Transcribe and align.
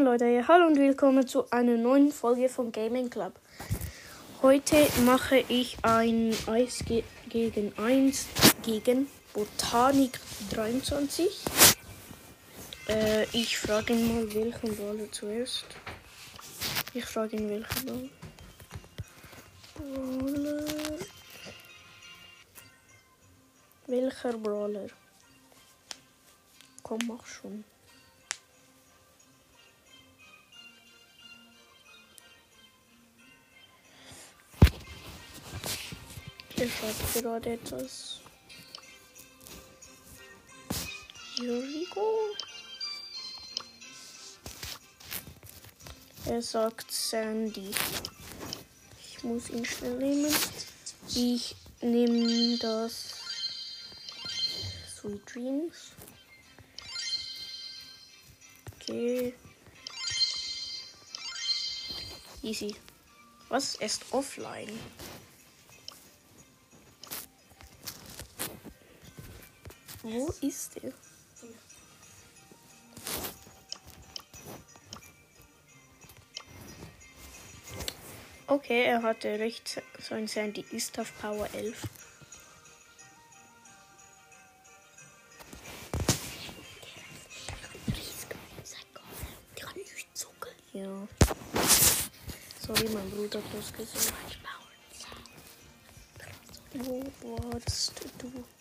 Moin 0.00 0.18
Leute, 0.18 0.48
hallo 0.48 0.66
und 0.66 0.78
willkommen 0.78 1.28
zu 1.28 1.50
einer 1.50 1.76
neuen 1.76 2.10
Folge 2.10 2.48
vom 2.48 2.72
Gaming 2.72 3.10
Club. 3.10 3.34
Heute 4.40 4.88
mache 5.04 5.44
ich 5.46 5.76
ein 5.82 6.34
Eis 6.46 6.82
ge 6.86 7.04
gegen 7.28 7.76
1 7.78 8.26
gegen 8.62 9.08
Botanik 9.34 10.18
23. 10.52 11.44
Äh, 12.88 13.24
ich 13.36 13.58
frage 13.58 13.92
ihn 13.92 14.14
mal, 14.14 14.34
welchen 14.34 14.74
Brawler 14.74 15.12
zuerst. 15.12 15.66
Ich 16.94 17.04
frage 17.04 17.36
ihn, 17.36 17.50
welchen 17.50 17.84
Brawler. 17.84 18.08
Brawler. 20.24 20.98
Welcher 23.86 24.32
Brawler? 24.32 24.86
Komm, 26.82 27.00
mach 27.06 27.26
schon. 27.26 27.64
Ich 36.62 36.70
schreibe 36.74 37.22
gerade 37.22 37.52
etwas. 37.54 38.20
Here. 41.38 41.62
Er 46.26 46.42
sagt 46.42 46.92
Sandy. 46.92 47.70
Ich 48.98 49.24
muss 49.24 49.48
ihn 49.48 49.64
schnell 49.64 49.96
nehmen. 49.96 50.34
Ich 51.14 51.56
nehme 51.80 52.58
das 52.58 53.14
Sweet 54.94 55.34
Dreams. 55.34 55.92
Okay. 58.76 59.32
Easy. 62.42 62.76
Was 63.48 63.76
ist 63.76 64.04
offline? 64.10 64.78
Wo 70.02 70.32
ist 70.40 70.76
er? 70.78 70.92
Okay, 78.46 78.84
er 78.84 79.02
hatte 79.02 79.28
recht. 79.38 79.82
Sein 79.98 80.26
Sandy 80.26 80.64
ist 80.72 80.98
auf 80.98 81.12
Power 81.20 81.48
11. 81.54 81.82
Ja. 90.72 91.08
Sorry, 92.66 92.88
mein 92.88 93.10
Bruder 93.10 93.38
hat 93.38 93.44
das 93.54 93.72
gesagt. 93.72 94.38
Wo 96.74 97.04
warst 97.52 97.92
du? 98.18 98.59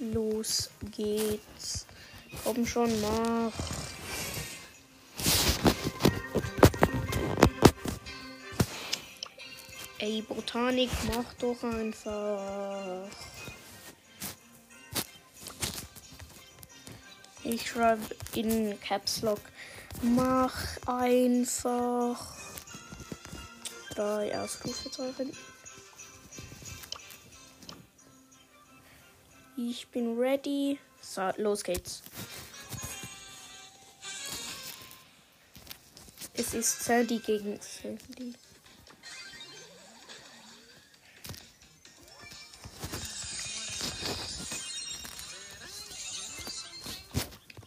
Los 0.00 0.70
geht's. 0.90 1.84
Komm 2.42 2.64
schon, 2.66 2.90
mach. 3.02 3.52
Ey, 9.98 10.22
Botanik, 10.22 10.88
mach 11.14 11.34
doch 11.34 11.62
einfach. 11.62 13.06
Ich 17.44 17.68
schreibe 17.68 18.16
in 18.34 18.80
Caps 18.80 19.20
Lock. 19.20 19.42
Mach 20.00 20.56
einfach. 20.86 22.34
Drei 23.94 24.40
Ausrufezeichen. 24.40 25.32
Ich 29.68 29.88
bin 29.88 30.18
ready. 30.18 30.78
So, 31.02 31.32
los 31.36 31.62
geht's. 31.62 32.02
Es 36.32 36.54
ist 36.54 36.82
Sandy 36.82 37.18
gegen 37.18 37.60
Sandy. 37.60 38.32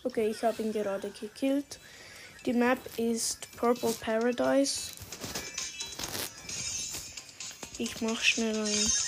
Okay, 0.03 0.29
ich 0.29 0.43
habe 0.43 0.63
ihn 0.63 0.73
gerade 0.73 1.11
gekillt. 1.11 1.79
Die 2.47 2.53
Map 2.53 2.79
ist 2.97 3.55
Purple 3.55 3.93
Paradise. 3.93 4.91
Ich 7.77 8.01
mach 8.01 8.19
schnell 8.19 8.57
ein. 8.65 9.02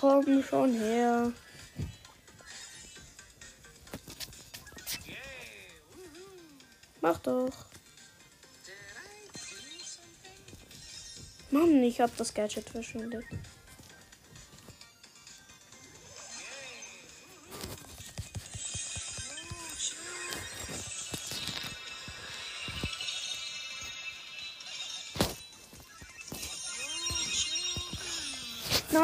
Komm 0.00 0.42
schon 0.42 0.72
her. 0.72 1.30
Mach 7.02 7.18
doch. 7.18 7.66
Mann, 11.50 11.82
ich 11.82 12.00
hab 12.00 12.16
das 12.16 12.32
Gadget 12.32 12.70
verschwindet. 12.70 13.24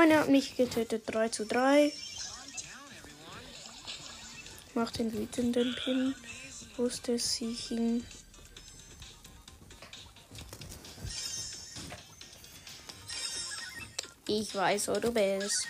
Nein, 0.06 0.14
er 0.14 0.20
hat 0.20 0.28
mich 0.28 0.54
getötet. 0.54 1.02
3 1.06 1.30
zu 1.30 1.46
3. 1.46 1.92
Mach 4.74 4.92
den 4.92 5.12
wütenden 5.12 5.74
Pin. 5.74 6.14
Wusste 6.76 7.18
sich 7.18 7.72
ihn. 7.72 8.06
Ich 14.28 14.54
weiß, 14.54 14.86
wo 14.88 15.00
du 15.00 15.10
bist. 15.10 15.66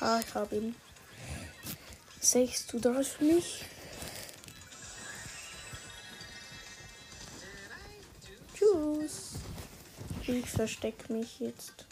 Ha, 0.00 0.20
ich 0.20 0.34
hab 0.34 0.52
ihn. 0.52 0.76
6 2.20 2.68
zu 2.68 2.78
3 2.78 3.02
für 3.02 3.24
mich. 3.24 3.64
Ich 10.32 10.48
versteck 10.48 11.10
mich 11.10 11.40
jetzt. 11.40 11.84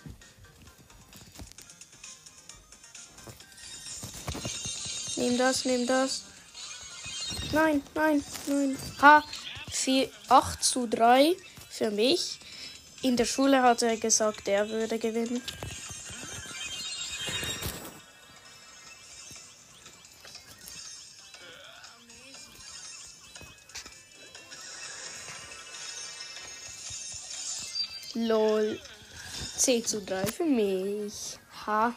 Nehm 5.17 5.37
das, 5.37 5.67
nehm 5.67 5.87
das. 5.87 6.25
Nein, 7.53 7.83
nein, 7.95 8.25
nein. 8.47 8.79
Ha, 9.03 9.23
4, 9.71 10.09
8 10.31 10.65
zu 10.65 10.87
3 10.87 11.37
für 11.69 11.91
mich. 11.91 12.41
In 13.03 13.19
der 13.19 13.27
Schule 13.27 13.63
hat 13.63 13.83
er 13.83 13.99
gesagt, 13.99 14.49
er 14.49 14.71
würde 14.71 14.99
gewinnen. 14.99 15.43
Lol. 28.27 28.79
10 29.57 29.85
zu 29.87 30.03
3 30.03 30.27
für 30.27 30.45
mich. 30.45 31.39
Ha. 31.67 31.95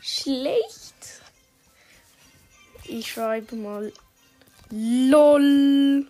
Schlecht. 0.00 0.94
Ich 2.84 3.12
schreibe 3.12 3.56
mal 3.56 3.92
LOL. 4.70 6.06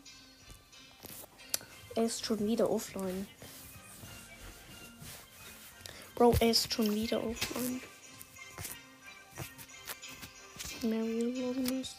Er 1.95 2.05
ist 2.05 2.25
schon 2.25 2.47
wieder 2.47 2.71
offline. 2.71 3.27
Bro, 6.15 6.35
er 6.41 6.51
ist 6.51 6.73
schon 6.73 6.95
wieder 6.95 7.23
offline. 7.23 7.81
Mary 10.83 11.41
Lones. 11.41 11.95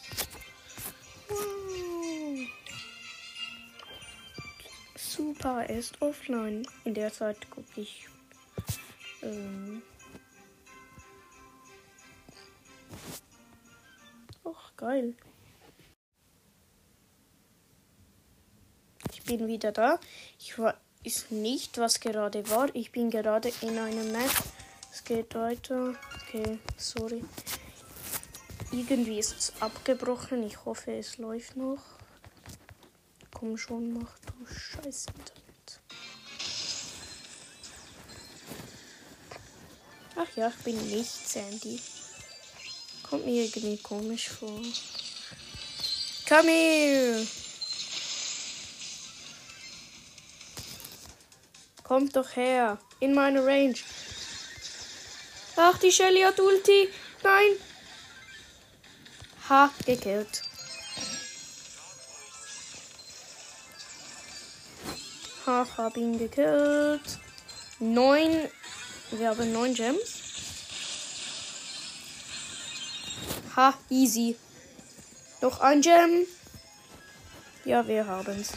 Er 5.42 5.70
ist 5.70 6.00
offline. 6.02 6.66
In 6.84 6.94
der 6.94 7.12
Zeit 7.12 7.50
gucke 7.50 7.80
ich. 7.80 8.06
Ähm, 9.22 9.82
Och, 14.44 14.76
geil. 14.76 15.14
bin 19.30 19.46
wieder 19.46 19.70
da. 19.70 20.00
Ich 20.38 20.58
weiß 20.58 21.30
nicht, 21.30 21.78
was 21.78 22.00
gerade 22.00 22.50
war. 22.50 22.68
Ich 22.74 22.90
bin 22.90 23.10
gerade 23.10 23.52
in 23.60 23.78
einem 23.78 24.10
Map. 24.10 24.30
Es 24.92 25.04
geht 25.04 25.34
weiter. 25.36 25.94
Okay, 26.16 26.58
sorry. 26.76 27.22
Irgendwie 28.72 29.20
ist 29.20 29.38
es 29.38 29.62
abgebrochen. 29.62 30.42
Ich 30.42 30.64
hoffe, 30.64 30.92
es 30.92 31.18
läuft 31.18 31.56
noch. 31.56 31.99
Komm 33.40 33.56
schon, 33.56 33.94
mach 33.94 34.18
du 34.18 34.46
Scheiß 34.46 35.06
Internet. 35.06 35.80
Ach 40.14 40.36
ja, 40.36 40.48
ich 40.48 40.62
bin 40.62 40.76
nicht 40.88 41.08
Sandy. 41.26 41.80
Kommt 43.02 43.24
mir 43.24 43.44
irgendwie 43.44 43.78
komisch 43.78 44.28
vor. 44.28 44.60
Komm 46.28 46.48
her! 46.48 47.26
Kommt 51.82 52.14
doch 52.14 52.36
her. 52.36 52.76
In 53.00 53.14
meine 53.14 53.42
Range. 53.42 53.78
Ach, 55.56 55.78
die 55.78 55.90
Shelly 55.90 56.20
hat 56.20 56.38
Ulti. 56.38 56.90
Nein. 57.22 57.52
Ha, 59.48 59.70
gekillt. 59.86 60.49
Ha, 65.50 65.66
hab 65.78 65.96
ihn 65.96 66.16
gekillt. 66.16 67.18
Neun. 67.80 68.48
Wir 69.10 69.30
haben 69.30 69.52
neun 69.52 69.74
Gems. 69.74 70.12
Ha, 73.56 73.74
easy. 73.88 74.36
Noch 75.40 75.58
ein 75.58 75.80
Gem. 75.80 76.24
Ja, 77.64 77.84
wir 77.88 78.06
haben's. 78.06 78.52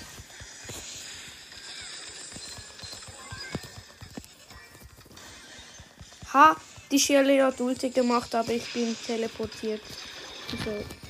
Ha, 6.32 6.56
die 6.92 7.00
Shelly 7.00 7.40
hat 7.40 7.60
Ulti 7.60 7.90
gemacht, 7.90 8.36
aber 8.36 8.52
ich 8.52 8.72
bin 8.72 8.96
teleportiert. 9.04 9.82
So. 10.64 11.03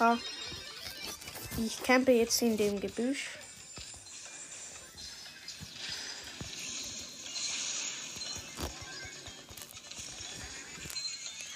Ha. 0.00 0.16
Ich 1.58 1.82
campe 1.82 2.12
jetzt 2.12 2.40
in 2.42 2.56
dem 2.56 2.78
Gebüsch. 2.78 3.30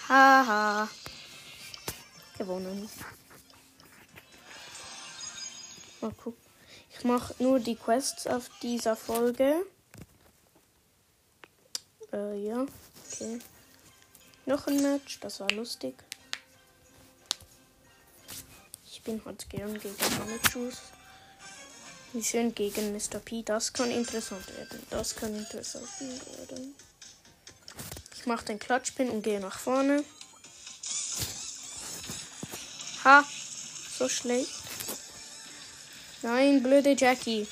Haha. 0.08 0.88
Gewonnen. 2.36 2.90
Mal 6.00 6.12
gucken. 6.12 6.42
Ich 6.90 7.04
mache 7.04 7.34
nur 7.38 7.60
die 7.60 7.76
Quests 7.76 8.26
auf 8.26 8.50
dieser 8.60 8.96
Folge. 8.96 9.64
Äh, 12.12 12.44
ja. 12.44 12.66
Okay. 13.12 13.38
Noch 14.46 14.66
ein 14.66 14.82
Match, 14.82 15.20
das 15.20 15.38
war 15.38 15.50
lustig. 15.52 15.94
Ich 19.02 19.06
bin 19.06 19.20
halt 19.24 19.50
gern 19.50 19.80
gegen. 19.80 19.96
Wir 22.12 22.22
sind 22.22 22.54
gegen 22.54 22.92
Mr. 22.92 23.18
P. 23.18 23.42
Das 23.42 23.72
kann 23.72 23.90
interessant 23.90 24.46
werden. 24.56 24.80
Das 24.90 25.16
kann 25.16 25.34
interessant 25.34 25.88
werden. 26.00 26.76
Ich 28.16 28.26
mache 28.26 28.44
den 28.44 28.60
Klatschpin 28.60 29.10
und 29.10 29.22
gehe 29.22 29.40
nach 29.40 29.58
vorne. 29.58 30.04
Ha! 33.02 33.24
So 33.98 34.08
schlecht. 34.08 34.52
Nein, 36.22 36.62
blöde 36.62 36.94
Jackie. 36.96 37.48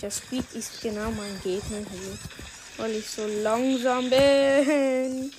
Der 0.00 0.12
Speed 0.12 0.52
ist 0.52 0.80
genau 0.82 1.10
mein 1.10 1.40
Gegner 1.42 1.78
hier. 1.78 2.18
Weil 2.76 2.92
ich 2.92 3.10
so 3.10 3.26
langsam 3.26 4.08
bin. 4.08 5.32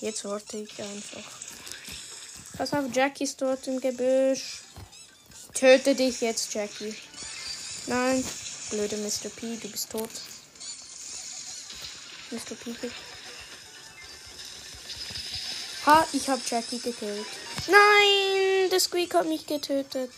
Jetzt 0.00 0.24
warte 0.24 0.56
ich 0.58 0.80
einfach. 0.82 1.30
Pass 2.56 2.72
auf, 2.72 2.84
Jackie 2.92 3.24
ist 3.24 3.40
dort 3.40 3.66
im 3.66 3.80
Gebüsch. 3.80 4.60
töte 5.54 5.94
dich 5.94 6.20
jetzt, 6.20 6.52
Jackie. 6.54 6.94
Nein, 7.86 8.24
blöde 8.70 8.96
Mr. 8.96 9.28
P, 9.28 9.56
du 9.56 9.68
bist 9.68 9.90
tot. 9.90 10.10
Mr. 12.30 12.54
P. 12.54 12.90
Ha, 15.86 16.06
ich 16.12 16.28
hab 16.28 16.38
Jackie 16.48 16.78
gekillt. 16.78 17.26
Nein, 17.66 18.70
der 18.70 18.80
Squeak 18.80 19.14
hat 19.14 19.26
mich 19.26 19.46
getötet. 19.46 20.12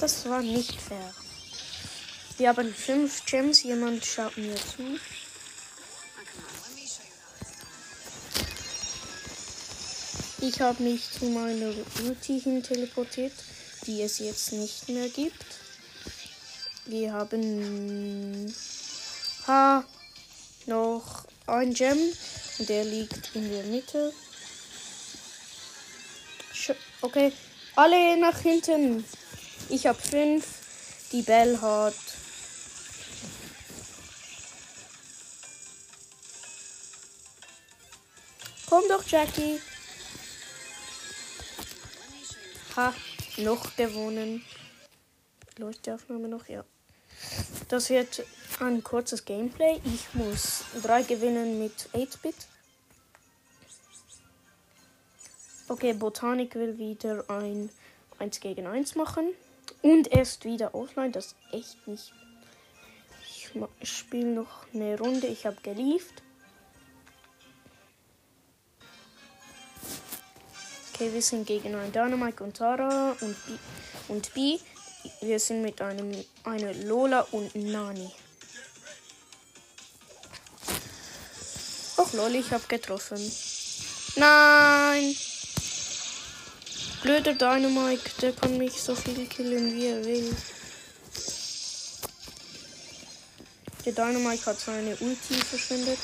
Das 0.00 0.28
war 0.28 0.42
nicht 0.42 0.80
fair. 0.80 1.14
Wir 2.38 2.50
haben 2.50 2.74
fünf 2.74 3.24
Gems. 3.26 3.62
Jemand 3.62 4.04
schaut 4.04 4.36
mir 4.36 4.56
zu. 4.56 4.98
Ich 10.48 10.60
habe 10.60 10.80
mich 10.80 11.10
zu 11.10 11.24
meiner 11.24 11.72
Ulti 12.04 12.40
hin 12.40 12.62
teleportiert, 12.62 13.32
die 13.84 14.00
es 14.02 14.20
jetzt 14.20 14.52
nicht 14.52 14.88
mehr 14.88 15.08
gibt. 15.08 15.44
Wir 16.84 17.12
haben 17.12 18.54
ha 19.48 19.82
noch 20.66 21.24
ein 21.48 21.74
Gem 21.74 21.98
und 22.60 22.68
der 22.68 22.84
liegt 22.84 23.34
in 23.34 23.50
der 23.50 23.64
Mitte. 23.64 24.12
Okay, 27.00 27.32
alle 27.74 28.16
nach 28.16 28.38
hinten. 28.38 29.04
Ich 29.68 29.84
habe 29.88 30.00
fünf. 30.00 30.46
Die 31.10 31.22
Bell 31.22 31.60
hat. 31.60 31.94
Komm 38.68 38.82
doch, 38.88 39.04
Jackie. 39.08 39.60
Ha, 42.76 42.92
noch 43.38 43.74
gewonnen. 43.76 44.44
Läuft 45.56 45.86
die 45.86 45.92
Aufnahme 45.92 46.28
noch? 46.28 46.46
Ja. 46.46 46.62
Das 47.68 47.88
wird 47.88 48.22
ein 48.60 48.84
kurzes 48.84 49.24
Gameplay. 49.24 49.80
Ich 49.84 50.12
muss 50.12 50.64
drei 50.82 51.02
gewinnen 51.02 51.58
mit 51.58 51.88
8-Bit. 51.94 52.34
Okay, 55.68 55.94
Botanik 55.94 56.54
will 56.54 56.76
wieder 56.76 57.24
ein 57.28 57.70
1 58.18 58.40
gegen 58.40 58.66
1 58.66 58.94
machen. 58.94 59.30
Und 59.80 60.08
er 60.08 60.22
ist 60.22 60.44
wieder 60.44 60.74
offline. 60.74 61.12
Das 61.12 61.26
ist 61.26 61.36
echt 61.52 61.88
nicht. 61.88 62.12
Ich 63.80 63.90
spiele 63.90 64.32
noch 64.32 64.66
eine 64.74 64.98
Runde. 64.98 65.26
Ich 65.28 65.46
habe 65.46 65.56
gelieft. 65.62 66.22
Okay, 70.98 71.12
wir 71.12 71.20
sind 71.20 71.46
gegen 71.46 71.74
ein 71.74 71.92
Dynamite 71.92 72.42
und 72.42 72.56
Tara 72.56 73.14
und 73.20 73.36
B. 73.46 73.52
Und 74.08 74.32
B. 74.32 74.58
Wir 75.20 75.38
sind 75.38 75.60
mit 75.60 75.82
einem 75.82 76.10
eine 76.42 76.72
Lola 76.72 77.20
und 77.32 77.54
Nani. 77.54 78.10
Och 81.98 82.12
lol, 82.14 82.34
ich 82.36 82.50
habe 82.50 82.64
getroffen. 82.66 83.18
Nein! 84.16 85.14
Blöder 87.02 87.34
Dynamite, 87.34 88.10
der 88.22 88.32
kann 88.32 88.56
mich 88.56 88.80
so 88.80 88.94
viel 88.94 89.26
killen, 89.26 89.74
wie 89.74 89.88
er 89.88 90.02
will. 90.02 90.34
Der 93.84 93.92
Dynamite 93.92 94.46
hat 94.46 94.58
seine 94.58 94.96
Ulti 94.96 95.34
verschwendet. 95.34 95.98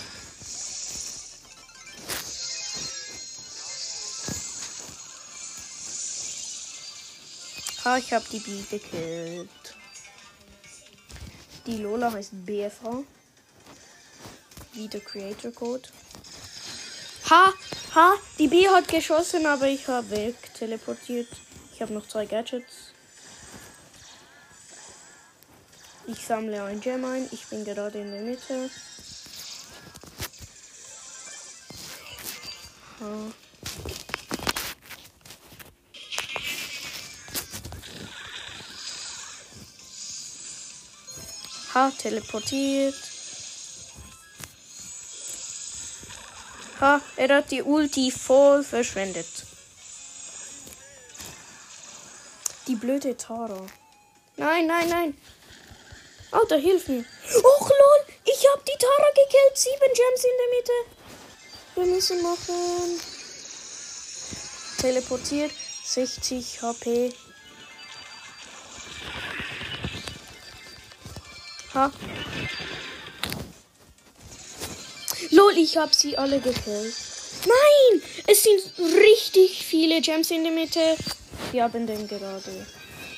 Ah, 7.85 7.99
ich 7.99 8.13
habe 8.13 8.25
die 8.31 8.39
B 8.39 8.63
gekillt. 8.71 9.49
Die 11.67 11.79
Lola 11.79 12.13
heißt 12.13 12.31
BFA. 12.47 13.03
Wie 14.73 14.87
der 14.87 15.01
Creator 15.01 15.51
Code. 15.51 15.89
Ha! 17.29 17.53
Ha! 17.95 18.15
Die 18.39 18.47
B 18.47 18.69
hat 18.69 18.87
geschossen, 18.87 19.47
aber 19.47 19.67
ich 19.67 19.89
habe 19.89 20.11
weg 20.11 20.55
teleportiert. 20.55 21.29
Ich 21.75 21.83
habe 21.83 21.93
noch 21.93 22.07
zwei 22.07 22.25
Gadgets. 22.25 22.93
Ich 26.07 26.25
sammle 26.25 26.63
ein 26.63 26.81
Gem 26.81 27.05
ein. 27.05 27.29
Ich 27.33 27.47
bin 27.47 27.65
gerade 27.65 28.01
in 28.01 28.13
der 28.13 28.23
Mitte. 28.23 28.71
Ha. 33.01 33.42
Ha, 41.75 41.91
teleportiert. 41.99 42.95
Ha, 46.81 47.01
er 47.17 47.37
hat 47.37 47.51
die 47.51 47.63
Ulti 47.63 48.11
voll 48.11 48.63
verschwendet. 48.65 49.47
Die 52.67 52.77
blöde 52.77 53.17
Tara. 53.17 53.67
Nein, 54.37 54.67
nein, 54.67 54.89
nein. 54.89 55.19
Alter, 56.31 56.57
hilf 56.57 56.89
mir. 56.89 57.05
Och, 57.43 57.71
lol. 57.71 58.15
Ich 58.25 58.47
hab 58.49 58.65
die 58.65 58.79
Tara 58.79 59.09
gekillt. 59.15 59.57
Sieben 59.57 59.93
Gems 59.95 60.25
in 60.25 60.37
der 60.41 60.51
Mitte. 60.57 60.73
Wir 61.75 61.95
müssen 61.95 62.23
machen. 62.23 63.01
Teleportiert. 64.79 65.53
60 65.85 66.63
HP. 66.63 67.13
Ha. 71.75 71.91
Lol, 75.31 75.57
ich 75.57 75.77
hab 75.77 75.95
sie 75.95 76.19
alle 76.19 76.41
gekillt. 76.41 76.95
Nein! 77.47 78.03
Es 78.27 78.43
sind 78.43 78.63
richtig 78.79 79.65
viele 79.65 80.01
Gems 80.01 80.31
in 80.31 80.45
der 80.45 80.53
Mitte. 80.53 80.97
Wir 81.51 81.65
haben 81.65 81.87
den 81.87 82.07
gerade. 82.07 82.67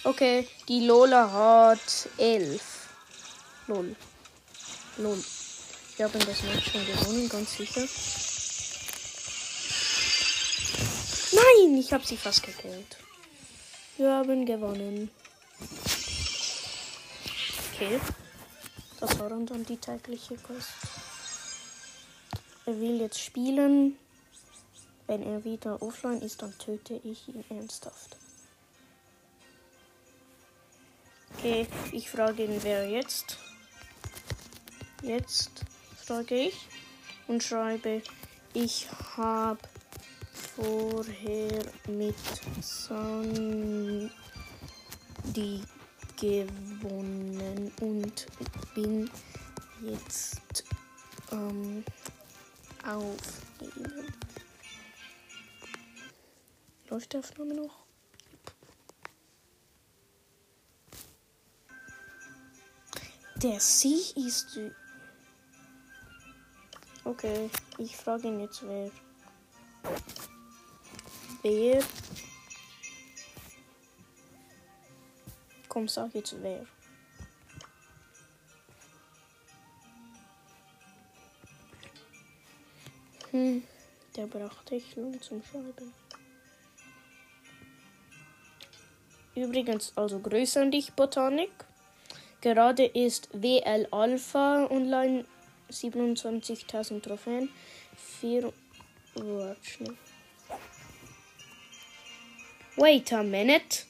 Okay, 0.04 0.46
die 0.68 0.86
Lola 0.86 1.30
hat 1.32 2.08
11. 2.18 2.60
Lol. 3.66 3.96
Lol. 4.98 5.24
Wir 5.96 6.06
haben 6.06 6.18
das 6.20 6.42
Match 6.42 6.72
schon 6.72 6.86
gewonnen, 6.86 7.28
ganz 7.28 7.56
sicher. 7.56 7.86
Nein, 11.32 11.78
ich 11.78 11.92
habe 11.92 12.06
sie 12.06 12.16
fast 12.16 12.42
gekillt. 12.42 12.96
Wir 13.96 14.12
haben 14.12 14.46
gewonnen. 14.46 15.10
Okay. 17.72 18.00
War 19.04 19.28
dann 19.28 19.64
die 19.66 19.76
tägliche 19.76 20.36
Kost. 20.38 20.72
Er 22.64 22.80
will 22.80 23.00
jetzt 23.00 23.20
spielen. 23.20 23.98
Wenn 25.06 25.22
er 25.22 25.44
wieder 25.44 25.82
offline 25.82 26.22
ist, 26.22 26.40
dann 26.40 26.56
töte 26.58 26.94
ich 27.04 27.28
ihn 27.28 27.44
ernsthaft. 27.50 28.16
Okay, 31.36 31.66
ich 31.92 32.10
frage 32.10 32.44
ihn, 32.44 32.62
wer 32.62 32.88
jetzt. 32.88 33.36
Jetzt 35.02 35.50
frage 36.02 36.36
ich 36.36 36.66
und 37.28 37.42
schreibe, 37.42 38.00
ich 38.54 38.88
habe 39.16 39.60
vorher 40.56 41.62
mit 41.86 42.16
Sandy 42.62 44.10
gewonnen 46.24 47.70
und 47.80 48.26
bin 48.74 49.10
jetzt 49.82 50.64
ähm. 51.30 51.84
Läuft 56.88 57.12
die 57.12 57.18
Aufnahme 57.18 57.54
noch? 57.54 57.84
Der 63.36 63.60
Sie 63.60 64.02
ist. 64.14 64.58
Okay, 67.04 67.50
ich 67.78 67.96
frage 67.96 68.28
ihn 68.28 68.40
jetzt 68.40 68.62
wer. 68.66 68.90
Wer? 71.42 71.82
Komm, 75.74 75.88
sag 75.88 76.14
jetzt 76.14 76.36
wer. 76.40 76.64
Hm, 83.32 83.64
der 84.14 84.26
braucht 84.28 84.70
echt 84.70 84.94
lang 84.94 85.20
zum 85.20 85.42
Schreiben. 85.42 85.92
Übrigens, 89.34 89.92
also 89.96 90.20
Grüße 90.20 90.62
an 90.62 90.70
dich, 90.70 90.92
Botanik. 90.92 91.50
Gerade 92.40 92.84
ist 92.84 93.28
WL 93.32 93.88
Alpha 93.90 94.68
online 94.70 95.24
27.000 95.72 97.02
Trophäen. 97.02 97.50
4. 98.20 98.52
Warte 99.16 99.64
schnell. 99.64 99.96
Wait 102.76 103.12
a 103.12 103.24
minute. 103.24 103.86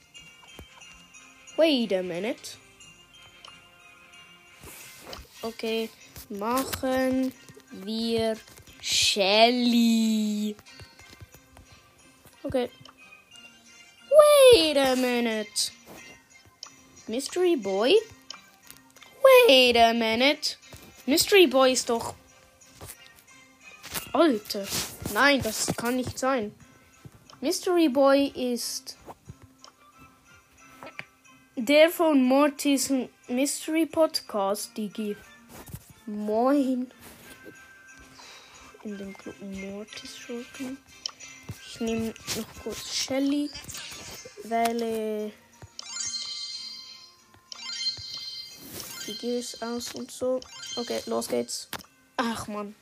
Wait 1.57 1.93
a 1.93 2.03
minute. 2.03 2.57
Okay, 5.43 5.89
machen 6.31 7.33
wir 7.71 8.37
Shelly. 8.81 10.57
Okay. 12.43 12.71
Wait 14.11 14.77
a 14.77 14.97
minute. 14.97 15.71
Mystery 17.07 17.57
Boy? 17.57 17.95
Wait 19.49 19.77
a 19.77 19.93
minute. 19.93 20.57
Mystery 21.07 21.47
Boy 21.47 21.73
ist 21.73 21.89
doch. 21.89 22.15
Alter. 24.13 24.67
Nein, 25.13 25.43
das 25.43 25.73
kann 25.77 25.97
nicht 25.97 26.19
sein. 26.19 26.55
Mystery 27.41 27.89
Boy 27.89 28.27
ist. 28.35 28.97
Der 31.67 31.89
von 31.89 32.23
Mortis 32.23 32.93
Mystery 33.27 33.87
Podcast, 33.87 34.77
Digi. 34.77 35.17
Moin. 36.05 36.91
In 38.83 38.99
dem 38.99 39.17
Club 39.17 39.35
Mortis 39.41 40.15
Schurken. 40.15 40.77
Ich 41.67 41.81
nehme 41.81 42.13
noch 42.37 42.63
kurz 42.63 42.95
Shelly, 42.95 43.51
wähle 44.43 45.33
Figures 48.99 49.63
aus 49.63 49.95
und 49.95 50.11
so. 50.11 50.41
Okay, 50.77 51.01
los 51.07 51.29
geht's. 51.29 51.71
Ach 52.19 52.47
man, 52.47 52.75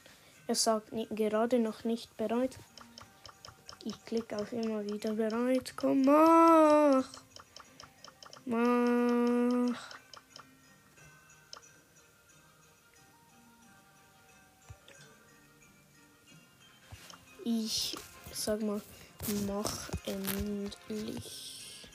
er 0.48 0.56
sagt 0.56 0.92
nie, 0.92 1.06
gerade 1.08 1.60
noch 1.60 1.84
nicht 1.84 2.16
bereit. 2.16 2.58
Ich 3.84 4.04
klicke 4.06 4.36
auf 4.38 4.52
immer 4.52 4.84
wieder 4.84 5.12
bereit. 5.12 5.74
Komm, 5.76 6.02
mach. 6.02 7.08
Mach. 8.44 9.96
Ich 17.44 17.96
sag 18.32 18.62
mal, 18.62 18.80
mach 19.46 19.90
endlich. 20.06 21.88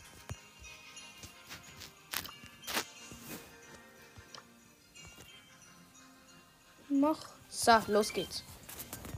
Mach. 6.90 7.20
So, 7.50 7.80
los 7.88 8.14
geht's. 8.14 8.44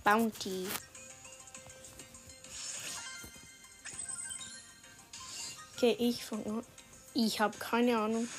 Bounty. 0.03 0.67
Okay, 5.75 5.95
ich 5.99 6.25
fange 6.25 6.45
an. 6.45 6.78
Ich 7.21 7.41
habe 7.41 7.57
keine 7.57 7.97
Ahnung, 7.97 8.29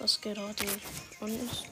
was 0.00 0.20
gerade 0.20 0.66
an 1.20 1.28
ist. 1.28 1.62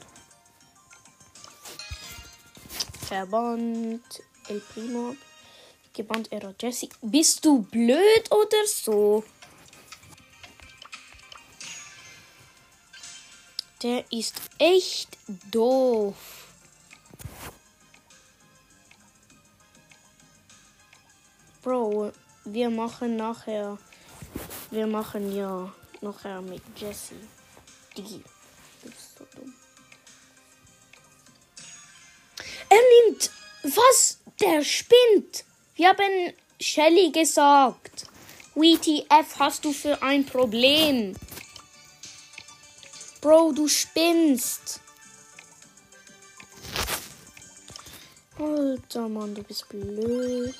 Verband 3.05 4.23
El 4.47 4.61
Primo. 4.61 5.17
Gebannt 5.91 6.31
Era 6.31 6.55
Jesse. 6.57 6.87
Bist 7.01 7.43
du 7.43 7.63
blöd 7.63 8.31
oder 8.31 8.65
so? 8.65 9.25
Der 13.81 14.09
ist 14.09 14.35
echt 14.59 15.17
doof. 15.51 16.15
Bro, 21.61 22.13
wir 22.45 22.69
machen 22.69 23.17
nachher. 23.17 23.77
Wir 24.71 24.87
machen 24.87 25.35
ja 25.35 25.73
nachher 26.03 26.41
mit 26.41 26.61
Jesse. 26.75 27.15
Die. 27.97 28.23
Du 28.81 28.89
bist 28.89 29.17
so 29.17 29.25
dumm. 29.35 29.53
Er 32.69 32.81
nimmt. 33.07 33.31
Was? 33.63 34.19
Der 34.39 34.63
spinnt. 34.63 35.45
Wir 35.75 35.89
haben 35.89 36.33
Shelly 36.59 37.11
gesagt. 37.11 38.05
WTF 38.55 39.39
hast 39.39 39.65
du 39.65 39.73
für 39.73 40.01
ein 40.03 40.25
Problem? 40.25 41.15
Bro, 43.21 43.53
du 43.53 43.67
spinnst. 43.67 44.81
Alter 48.37 49.07
Mann, 49.07 49.33
du 49.33 49.43
bist 49.43 49.69
blöd. 49.69 50.53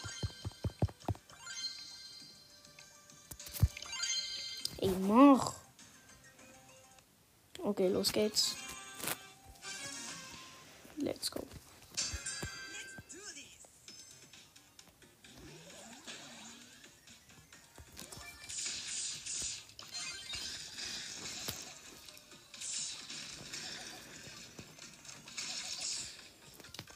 Ey, 4.84 4.90
mach. 5.08 5.54
Okay, 7.63 7.88
los 7.88 8.12
geht's. 8.12 8.58
Let's 10.98 11.32
go. 11.32 11.40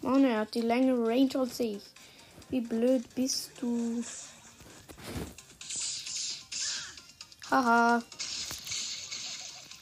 Mann, 0.02 0.26
er 0.26 0.40
hat 0.40 0.54
die 0.56 0.60
lange 0.60 0.94
Range 0.94 1.40
als 1.40 1.58
ich. 1.62 1.82
Wie 2.50 2.60
blöd 2.60 3.16
bist 3.16 3.52
du? 3.62 4.04
Haha. 7.58 8.04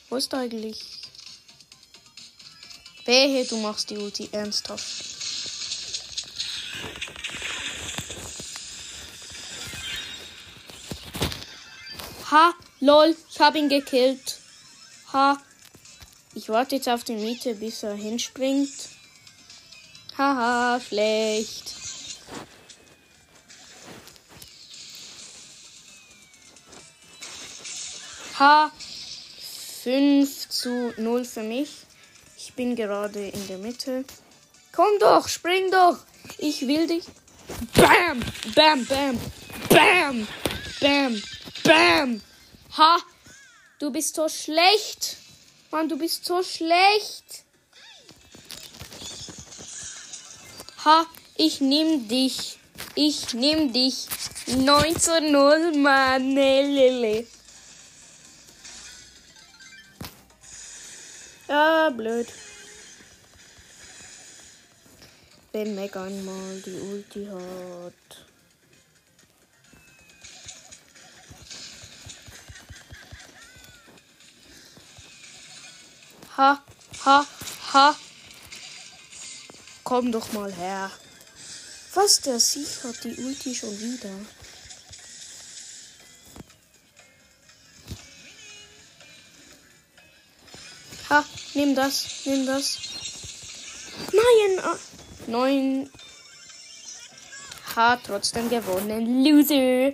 Wo 0.08 0.16
ist 0.16 0.32
er 0.32 0.40
eigentlich? 0.40 0.80
Wehe, 3.04 3.46
du 3.46 3.58
machst 3.58 3.90
die 3.90 3.98
Ulti 3.98 4.30
ernsthaft. 4.32 5.04
Ha, 12.32 12.54
lol, 12.80 13.14
ich 13.30 13.40
hab 13.42 13.56
ihn 13.56 13.68
gekillt. 13.68 14.38
Ha. 15.12 15.38
Ich 16.34 16.48
warte 16.48 16.78
jetzt 16.78 16.88
auf 16.88 17.04
die 17.04 17.16
Miete, 17.16 17.56
bis 17.56 17.84
er 17.84 17.96
hinspringt. 17.96 18.72
Haha, 20.18 20.80
schlecht. 20.80 21.75
Ha. 28.40 28.72
5 29.84 30.50
zu 30.50 30.94
0 30.98 31.24
für 31.26 31.44
mich. 31.44 31.70
Ich 32.38 32.54
bin 32.54 32.76
gerade 32.76 33.28
in 33.28 33.48
der 33.48 33.60
Mitte. 33.60 34.04
Komm 34.74 35.00
doch, 35.00 35.28
spring 35.28 35.72
doch. 35.72 36.00
Ich 36.38 36.68
will 36.68 36.88
dich. 36.88 37.06
Bam, 37.76 38.20
bam, 38.56 38.86
bam, 38.88 39.22
bam, 39.70 40.28
bam, 40.82 41.22
bam. 41.64 42.22
Ha, 42.78 42.98
du 43.80 43.92
bist 43.92 44.16
so 44.16 44.28
schlecht. 44.28 45.18
Mann, 45.72 45.88
du 45.88 45.98
bist 45.98 46.26
so 46.26 46.44
schlecht. 46.44 47.44
Ha, 50.84 51.06
ich 51.38 51.62
nehm 51.62 52.08
dich. 52.08 52.58
Ich 52.96 53.34
nehm 53.34 53.72
dich. 53.72 54.08
9 54.48 55.00
zu 55.00 55.22
0, 55.22 55.78
Mann. 55.78 56.36
Lele. 56.36 57.28
Ja, 61.48 61.90
blöd. 61.90 62.28
Wenn 65.52 65.76
Megan 65.76 66.26
mal 66.26 66.62
die 66.66 66.80
Ulti 66.80 67.28
hat. 67.28 67.94
Ha, 76.38 76.62
ha, 77.06 77.26
ha. 77.74 77.96
Komm 79.84 80.12
doch 80.12 80.34
mal 80.34 80.52
her. 80.52 80.92
Was, 81.94 82.20
der 82.22 82.40
Sieg 82.40 82.84
hat 82.84 83.04
die 83.04 83.16
Ulti 83.16 83.56
schon 83.56 83.80
wieder. 83.80 84.10
Ha, 91.16 91.24
nimm 91.54 91.74
das, 91.76 92.26
nimm 92.26 92.46
das. 92.46 92.78
Nein, 94.12 94.60
ah, 94.66 94.78
neun. 95.28 95.90
Hat 97.74 98.02
trotzdem 98.04 98.50
gewonnen. 98.50 99.24
Loser. 99.24 99.94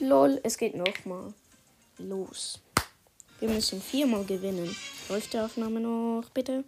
Lol, 0.00 0.38
es 0.42 0.58
geht 0.58 0.74
nochmal. 0.74 1.32
Los. 1.96 2.60
Wir 3.40 3.48
müssen 3.48 3.80
viermal 3.80 4.26
gewinnen. 4.26 4.76
Läuft 5.08 5.32
die 5.32 5.38
Aufnahme 5.38 5.80
noch, 5.80 6.28
bitte? 6.34 6.64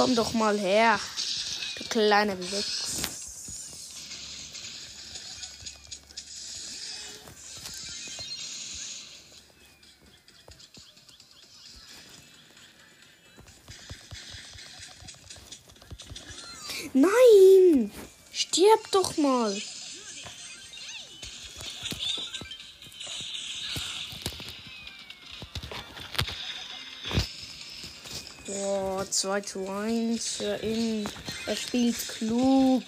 Komm 0.00 0.16
doch 0.16 0.32
mal 0.32 0.58
her, 0.58 0.98
du 1.76 1.84
kleine 1.84 2.34
Wichs. 2.40 3.02
Nein! 16.94 17.92
Stirb 18.32 18.90
doch 18.92 19.18
mal! 19.18 19.54
Boah, 28.50 29.06
2 29.08 29.40
zu 29.42 29.68
1 29.68 30.26
für 30.26 30.56
ihn. 30.62 31.08
Er 31.46 31.54
spielt 31.54 31.96
klug. 32.08 32.82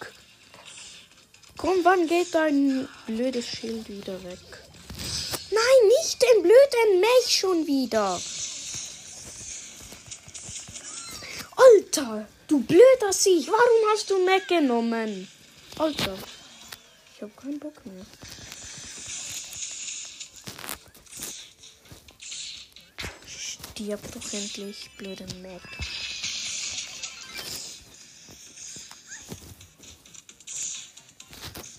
Komm, 1.56 1.76
wann 1.84 2.08
geht 2.08 2.34
dein 2.34 2.88
blödes 3.06 3.46
Schild 3.46 3.88
wieder 3.88 4.22
weg? 4.24 4.38
Nein, 5.50 5.88
nicht 6.00 6.20
den 6.20 6.42
blöden 6.42 7.00
Mech 7.00 7.28
schon 7.28 7.66
wieder. 7.66 8.20
Alter, 11.54 12.26
du 12.48 12.60
blöder 12.60 13.12
Sieg. 13.12 13.46
Warum 13.46 13.92
hast 13.92 14.10
du 14.10 14.18
Mech 14.24 14.46
genommen? 14.48 15.28
Alter, 15.78 16.18
ich 17.14 17.22
hab 17.22 17.36
keinen 17.36 17.60
Bock 17.60 17.86
mehr. 17.86 18.04
Stirb 23.82 24.12
doch 24.12 24.32
endlich, 24.32 24.90
blöde 24.96 25.26
Mac. 25.42 25.60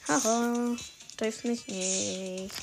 Haha, 0.09 0.75
treff 1.15 1.45
mich 1.45 1.65
nicht. 1.67 2.53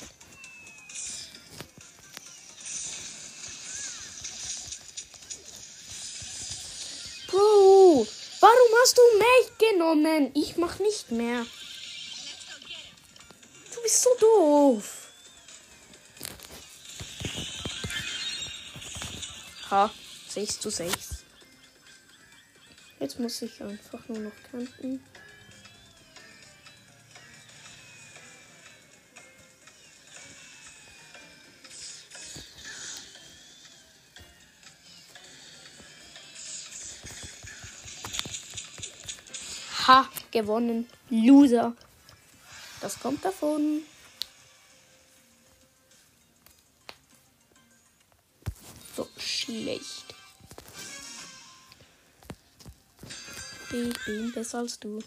Bro, 7.27 8.07
warum 8.41 8.69
hast 8.83 8.97
du 8.97 9.01
mich 9.17 9.57
genommen? 9.57 10.31
Ich 10.35 10.57
mach 10.57 10.77
nicht 10.77 11.09
mehr. 11.09 11.47
Du 13.73 13.81
bist 13.81 14.03
so 14.03 14.09
doof. 14.19 15.00
Ha, 19.71 19.89
6 20.27 20.59
zu 20.59 20.69
6. 20.69 21.23
Jetzt 22.99 23.19
muss 23.21 23.41
ich 23.41 23.63
einfach 23.63 24.05
nur 24.09 24.19
noch 24.19 24.31
kämpfen. 24.51 25.01
Ha, 39.87 40.09
gewonnen. 40.31 40.85
Loser. 41.09 41.73
Das 42.81 42.99
kommt 42.99 43.23
davon. 43.23 43.83
Schlecht. 49.41 50.05
Ich 53.73 54.05
bin 54.05 54.31
besser 54.33 54.59
als 54.59 54.79
du. 54.79 55.01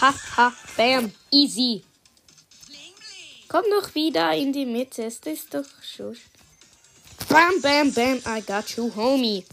Ha, 0.00 0.14
ha, 0.36 0.52
bam, 0.76 1.12
easy. 1.32 1.82
Komm 3.48 3.64
doch 3.70 3.94
wieder 3.94 4.32
in 4.34 4.52
die 4.52 4.66
Mitte, 4.66 5.04
es 5.04 5.18
ist 5.18 5.54
doch 5.54 5.66
schon. 5.82 6.16
Bam, 7.28 7.60
bam, 7.60 7.92
bam, 7.92 8.22
I 8.26 8.40
got 8.42 8.76
you, 8.76 8.94
homie. 8.94 9.44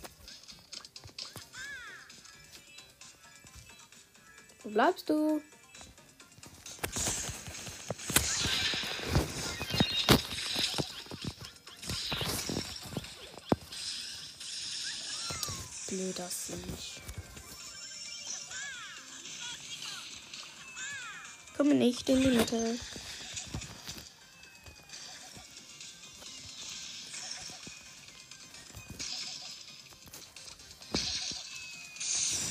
Wo 4.63 4.69
bleibst 4.69 5.09
du? 5.09 5.41
Das 15.97 16.49
nicht. 16.49 17.01
Komme 21.55 21.73
nicht 21.73 22.10
in 22.10 22.21
die 22.21 22.27
Mitte. 22.27 22.77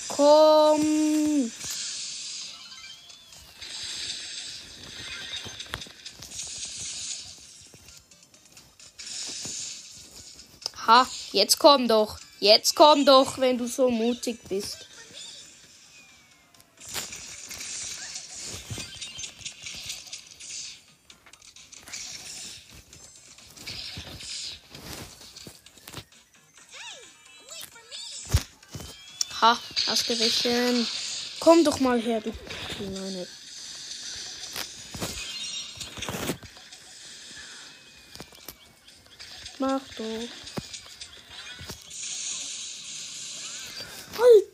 Komm. 0.09 1.52
Ha, 10.87 11.07
jetzt 11.33 11.59
komm 11.59 11.88
doch. 11.88 12.23
Jetzt 12.44 12.74
komm 12.76 13.07
doch, 13.07 13.38
wenn 13.38 13.57
du 13.57 13.66
so 13.66 13.88
mutig 13.88 14.38
bist. 14.50 14.87
Ha, 29.40 29.59
ausgewichen. 29.87 30.87
Komm 31.40 31.64
doch 31.64 31.80
mal 31.80 31.98
her, 31.98 32.20
du 32.20 32.30
kleine. 32.76 33.26
Mach 39.59 39.80
doch. 39.96 40.43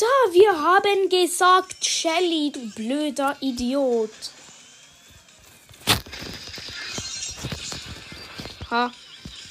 Alter, 0.00 0.32
wir 0.32 0.58
haben 0.58 1.08
gesagt, 1.10 1.84
Shelly, 1.84 2.50
du 2.52 2.70
blöder 2.70 3.36
Idiot. 3.40 4.10
Ha, 8.70 8.90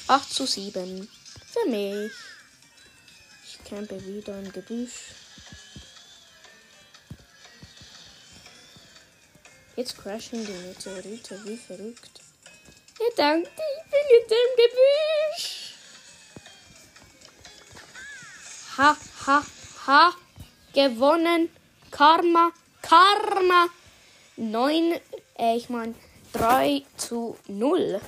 8 0.08 0.34
zu 0.34 0.46
7. 0.46 1.08
Für 1.52 1.70
mich. 1.70 2.10
Ich 3.44 3.64
campe 3.64 4.04
wieder 4.04 4.40
im 4.40 4.50
Gebüsch. 4.50 5.12
Jetzt 9.76 9.98
crashen 9.98 10.44
die 10.44 10.52
Meteorite 10.52 11.40
wie 11.44 11.56
verrückt. 11.56 12.20
Ja, 12.98 13.06
danke, 13.16 13.50
ich 13.50 13.90
bin 13.90 14.00
jetzt 14.18 14.32
im 14.32 14.56
Gebüsch. 15.36 15.74
Ha, 18.78 18.96
ha, 19.26 19.44
ha. 19.86 20.14
Gewonnen. 20.72 21.48
Karma, 21.90 22.52
Karma. 22.82 23.66
9, 24.36 25.00
äh, 25.38 25.56
ich 25.56 25.68
meine 25.68 25.94
3 26.32 26.82
zu 26.96 27.36
0. 27.48 28.00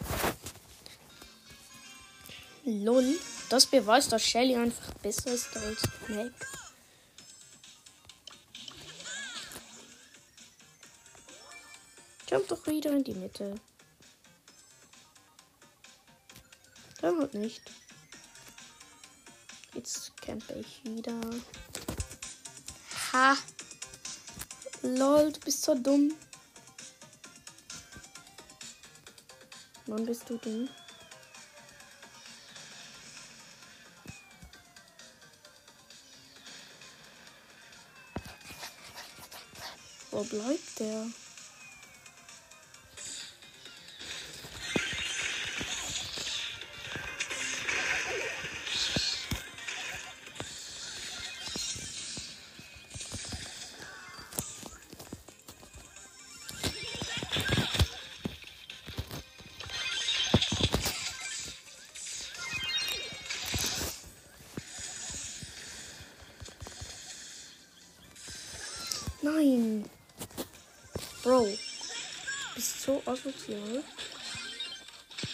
Lol. 2.65 3.19
Das 3.49 3.67
beweist, 3.67 4.13
dass 4.13 4.23
Shelly 4.23 4.55
einfach 4.55 4.95
besser 5.03 5.33
ist 5.33 5.55
als 5.57 5.83
Mac. 6.09 6.33
Jump 12.31 12.49
doch 12.49 12.67
wieder 12.67 12.93
in 12.93 13.05
die 13.05 13.15
Mitte. 13.15 13.57
Dann 17.03 17.19
halt 17.19 17.35
nicht. 17.35 17.61
Jetzt 19.75 20.17
campe 20.17 20.55
ich 20.55 20.83
wieder. 20.85 21.21
Ha. 23.13 23.37
Lol, 24.83 25.33
du 25.33 25.41
bist 25.41 25.63
so 25.63 25.75
dumm. 25.75 26.15
Wann 29.87 30.07
bist 30.07 30.31
du 30.31 30.39
dumm? 30.39 30.71
Wo 40.11 40.25
bleibt 40.25 40.81
der? 40.81 41.07
Asozial. 73.43 73.85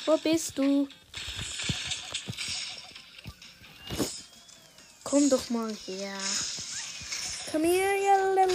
Wo 0.07 0.17
bist 0.19 0.57
du? 0.59 0.89
Komm 5.05 5.31
doch 5.31 5.51
mal 5.51 5.75
her. 5.87 6.19
Komm 7.51 7.65
her, 7.65 7.97
Jellen. 7.97 8.51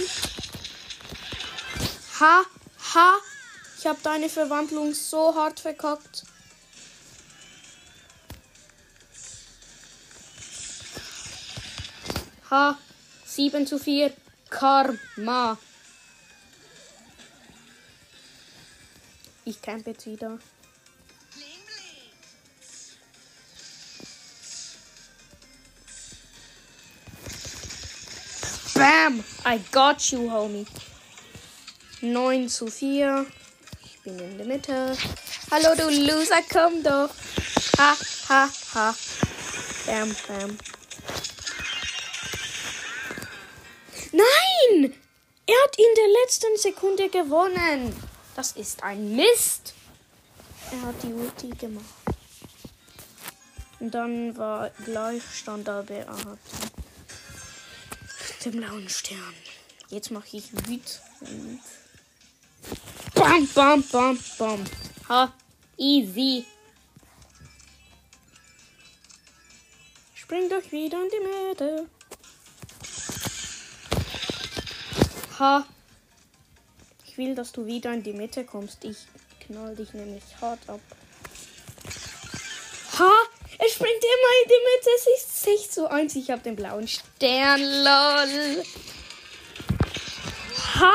Ha, 2.20 2.44
ha. 2.94 3.18
Ich 3.78 3.86
habe 3.86 3.98
deine 4.02 4.28
Verwandlung 4.28 4.94
so 4.94 5.34
hart 5.34 5.60
verkackt. 5.60 6.24
Ha. 12.50 12.78
7 13.26 13.66
zu 13.66 13.78
4. 13.78 14.12
Karma. 14.48 15.58
Ich 19.54 19.62
camp 19.62 19.86
jetzt 19.86 20.04
wieder. 20.04 20.36
Bam! 28.74 29.22
I 29.46 29.60
got 29.70 30.10
you, 30.10 30.28
homie. 30.28 30.66
9 32.00 32.48
zu 32.48 32.66
4. 32.66 33.26
Ich 33.84 34.00
bin 34.00 34.18
in 34.18 34.38
der 34.38 34.46
Mitte. 34.46 34.96
Hallo, 35.52 35.76
du 35.76 35.88
Loser, 35.88 36.42
komm 36.52 36.82
doch. 36.82 37.10
Ha, 37.78 37.96
ha, 38.28 38.50
ha. 38.74 38.94
Bam, 39.86 40.16
bam. 40.26 40.58
Nein! 44.10 44.94
Er 45.46 45.54
hat 45.62 45.78
in 45.78 45.94
der 45.96 46.22
letzten 46.22 46.56
Sekunde 46.56 47.08
gewonnen. 47.08 48.13
Das 48.34 48.52
ist 48.52 48.82
ein 48.82 49.14
Mist. 49.14 49.74
Er 50.72 50.82
hat 50.82 51.02
die 51.02 51.12
Ulti 51.12 51.50
gemacht. 51.50 51.84
Und 53.80 53.92
dann 53.92 54.36
war 54.36 54.70
Gleichstand, 54.84 55.68
aber 55.68 55.94
er 55.94 56.16
hat 56.16 56.38
den 58.44 58.52
blauen 58.52 58.88
Stern. 58.88 59.34
Jetzt 59.88 60.10
mache 60.10 60.36
ich 60.36 60.52
wütend. 60.52 61.00
Bam, 63.14 63.48
bam, 63.54 63.82
bam, 63.92 64.18
bam. 64.38 64.64
Ha, 65.08 65.32
easy. 65.76 66.46
Spring 70.14 70.48
doch 70.48 70.72
wieder 70.72 71.02
in 71.02 71.10
die 71.10 71.48
Mitte. 71.48 71.86
Ha. 75.38 75.66
Will, 77.16 77.34
dass 77.34 77.52
du 77.52 77.64
wieder 77.66 77.92
in 77.92 78.02
die 78.02 78.12
Mitte 78.12 78.44
kommst. 78.44 78.84
Ich 78.84 78.98
knall 79.46 79.76
dich 79.76 79.92
nämlich 79.92 80.24
hart 80.40 80.60
ab. 80.68 80.80
Ha! 82.98 83.12
Er 83.58 83.68
springt 83.68 84.02
immer 84.02 84.32
in 84.42 84.48
die 84.48 84.62
Mitte. 84.64 84.90
Es 84.96 85.22
ist 85.22 85.42
6 85.44 85.70
zu 85.70 85.90
1. 85.90 86.16
Ich 86.16 86.30
habe 86.30 86.42
den 86.42 86.56
blauen 86.56 86.88
Stern. 86.88 87.60
Lol. 87.60 88.64
Ha! 90.80 90.94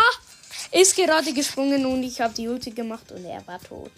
Ist 0.71 0.95
gerade 0.95 1.33
gesprungen 1.33 1.85
und 1.85 2.03
ich 2.03 2.21
habe 2.21 2.33
die 2.33 2.47
Ulti 2.47 2.71
gemacht 2.71 3.11
und 3.11 3.25
er 3.25 3.45
war 3.47 3.59
tot. 3.61 3.91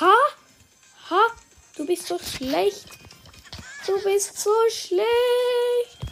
Ha! 0.00 0.14
Ha! 1.10 1.20
Du 1.76 1.84
bist 1.84 2.06
so 2.06 2.18
schlecht. 2.18 2.86
Du 3.86 4.02
bist 4.02 4.38
so 4.38 4.50
schlecht. 4.70 6.07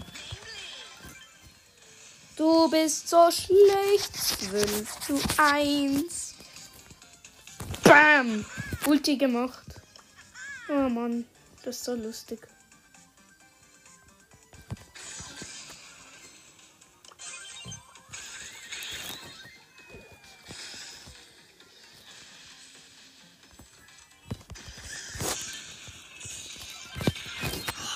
Du 2.36 2.68
bist 2.68 3.08
so 3.08 3.30
schlecht. 3.30 4.14
12 4.14 5.00
zu 5.00 5.18
1. 5.38 6.34
Bam! 7.82 8.44
Ulti 8.86 9.16
gemacht. 9.16 9.64
Oh 10.68 10.88
Mann, 10.88 11.24
das 11.64 11.76
ist 11.76 11.84
so 11.84 11.94
lustig. 11.94 12.40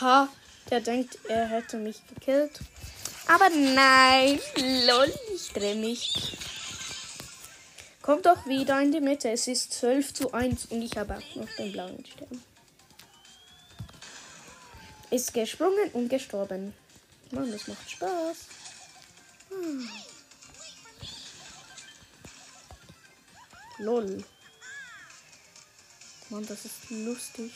Ha, 0.00 0.28
Der 0.70 0.80
denkt, 0.80 1.18
er 1.28 1.46
hätte 1.46 1.76
mich 1.76 2.00
gekillt. 2.06 2.60
Aber 3.30 3.48
nein, 3.48 4.40
lol, 4.88 5.14
ich 5.32 5.52
drehe 5.52 5.76
mich. 5.76 6.36
Kommt 8.02 8.26
doch 8.26 8.44
wieder 8.46 8.82
in 8.82 8.90
die 8.90 9.00
Mitte. 9.00 9.30
Es 9.30 9.46
ist 9.46 9.72
12 9.74 10.14
zu 10.14 10.32
1 10.32 10.66
und 10.66 10.82
ich 10.82 10.96
habe 10.96 11.16
auch 11.16 11.36
noch 11.36 11.48
den 11.56 11.70
blauen 11.70 12.04
Stern. 12.04 12.42
Ist 15.12 15.32
gesprungen 15.32 15.90
und 15.92 16.08
gestorben. 16.08 16.74
Mann, 17.30 17.52
das 17.52 17.68
macht 17.68 17.88
Spaß. 17.88 18.36
Hm. 19.50 19.88
Lol. 23.78 24.24
Mann, 26.30 26.46
das 26.48 26.64
ist 26.64 26.90
lustig. 26.90 27.52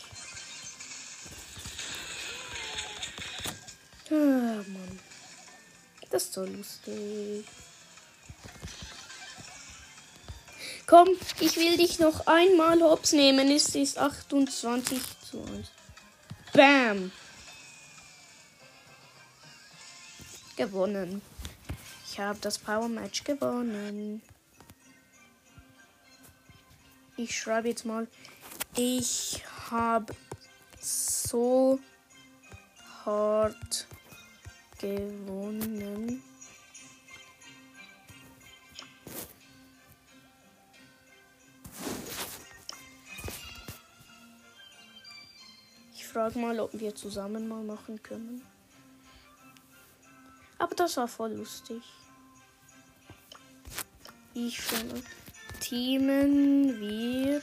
Ah, 4.11 4.63
Mann. 4.69 5.01
Das 6.14 6.27
ist 6.27 6.35
so 6.35 6.44
lustig. 6.44 7.44
Komm, 10.87 11.09
ich 11.40 11.57
will 11.57 11.77
dich 11.77 11.98
noch 11.98 12.29
einmal 12.29 12.81
hops 12.83 13.11
nehmen. 13.14 13.50
Es 13.50 13.74
ist 13.74 13.98
28 13.98 15.03
zu 15.29 15.42
1. 15.42 15.72
Bam. 16.53 17.11
Gewonnen. 20.55 21.20
Ich 22.07 22.20
habe 22.20 22.38
das 22.40 22.59
Power 22.59 22.88
Match 22.88 23.24
gewonnen. 23.24 24.22
Ich 27.16 27.37
schreibe 27.37 27.70
jetzt 27.70 27.85
mal. 27.85 28.07
Ich 28.77 29.42
habe 29.68 30.14
so 30.81 31.81
hart 33.05 33.88
gewonnen. 34.85 36.23
Ich 45.94 46.07
frage 46.07 46.38
mal, 46.38 46.61
ob 46.61 46.79
wir 46.79 46.94
zusammen 46.94 47.49
mal 47.49 47.62
machen 47.62 48.03
können. 48.03 48.42
Aber 50.59 50.75
das 50.75 50.97
war 50.97 51.09
voll 51.09 51.33
lustig. 51.33 51.83
Ich 54.35 54.61
finde. 54.61 55.03
Teamen 55.61 56.79
wir. 56.81 57.40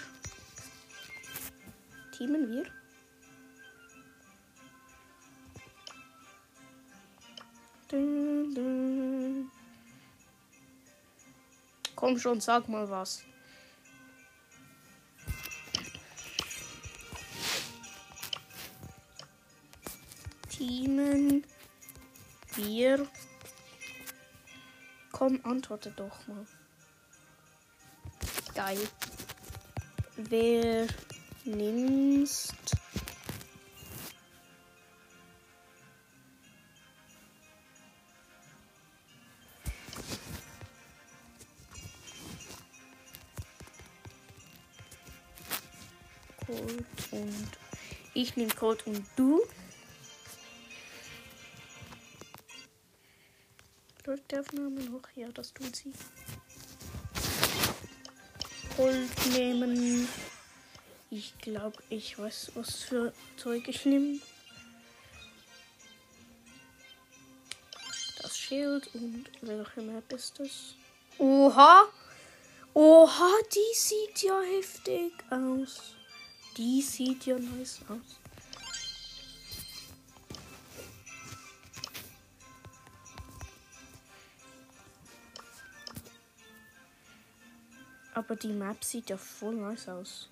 Teamen 2.12 2.51
wir? 2.51 2.81
Komm 11.95 12.17
schon, 12.17 12.39
sag 12.39 12.69
mal 12.69 12.89
was. 12.89 13.23
Teamen 20.49 21.43
wir. 22.56 23.08
Komm, 25.12 25.41
antworte 25.43 25.91
doch 25.91 26.27
mal. 26.27 26.45
Geil. 28.56 28.80
Wer 30.15 30.88
nimmst 31.43 32.81
ich 48.21 48.36
nehme 48.36 48.53
Cold 48.53 48.86
und 48.88 49.05
du. 49.15 49.41
Läuft 54.05 54.31
die 54.31 54.38
Aufnahme 54.38 54.81
noch? 54.81 55.01
Ja, 55.15 55.29
das 55.29 55.53
tut 55.53 55.75
sie. 55.75 55.93
Cold 58.75 59.10
nehmen. 59.34 60.07
Ich 61.10 61.38
glaube, 61.39 61.77
ich 61.89 62.17
weiß, 62.17 62.51
was 62.55 62.84
für 62.84 63.13
Zeug 63.38 63.67
ich 63.67 63.86
nehme. 63.86 64.19
Das 68.21 68.38
Schild 68.38 68.89
und 68.93 69.25
welche 69.41 69.81
Map 69.81 70.12
ist 70.13 70.39
das? 70.39 70.75
Oha! 71.17 71.89
Oha, 72.73 73.29
die 73.53 73.75
sieht 73.75 74.23
ja 74.23 74.39
heftig 74.41 75.12
aus. 75.29 75.95
Die 76.58 76.82
sieht 76.82 77.26
ja 77.26 77.38
nice 77.40 77.80
aus. 77.88 78.20
Aber 88.14 88.36
die 88.36 88.50
Map 88.50 88.84
sieht 88.84 89.10
ja 89.10 89.18
voll 89.18 89.56
nice 89.56 89.88
aus. 89.88 90.30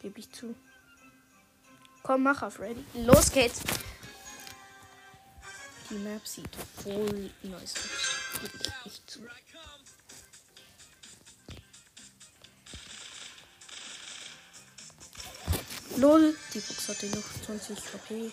Gebe 0.00 0.18
ich 0.18 0.32
zu. 0.32 0.54
Komm, 2.02 2.24
mach 2.24 2.42
auf 2.42 2.58
Ready. 2.58 2.84
Los 2.94 3.30
geht's. 3.30 3.60
Die 5.90 5.94
Map 5.94 6.26
sieht 6.26 6.56
voll 6.82 7.30
nice 7.42 7.74
aus. 7.76 8.40
Gebe 8.40 8.68
ich 8.86 9.06
zu. 9.06 9.20
Lol, 15.96 16.34
die 16.54 16.60
Box 16.60 16.88
hatte 16.88 17.06
noch 17.06 17.22
20 17.44 17.76
HP. 17.76 18.32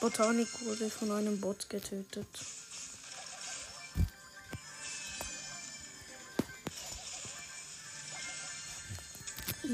Botanik 0.00 0.48
wurde 0.64 0.90
von 0.90 1.10
einem 1.10 1.40
Bot 1.40 1.68
getötet. 1.70 2.26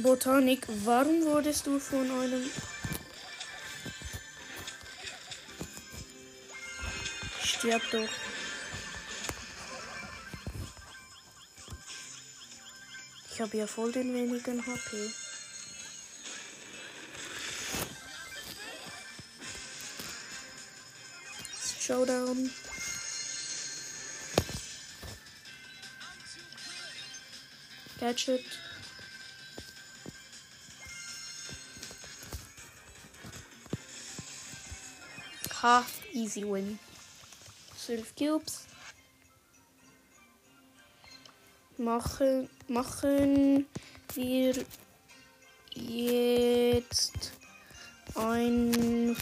Botanik, 0.03 0.67
warum 0.85 1.25
wurdest 1.25 1.67
du 1.67 1.79
von 1.79 2.11
einem 2.11 2.51
Stirb 7.65 7.83
doch. 7.93 8.09
Ich 13.33 13.41
habe 13.41 13.57
ja 13.57 13.67
voll 13.67 13.91
den 13.91 14.13
wenigen 14.13 14.61
HP. 14.67 15.11
Showdown. 21.81 22.51
Gadget. 27.99 28.45
Ha, 35.63 35.87
easy 36.13 36.45
win. 36.45 36.79
12 37.85 38.15
Cubes. 38.17 38.65
Machen, 41.77 42.49
machen 42.67 43.67
wir 44.15 44.55
jetzt 45.75 47.33
ein 48.15 49.15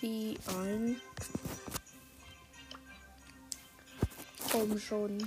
wie 0.00 0.38
ein. 0.46 1.00
Komm 4.52 4.78
schon. 4.78 5.18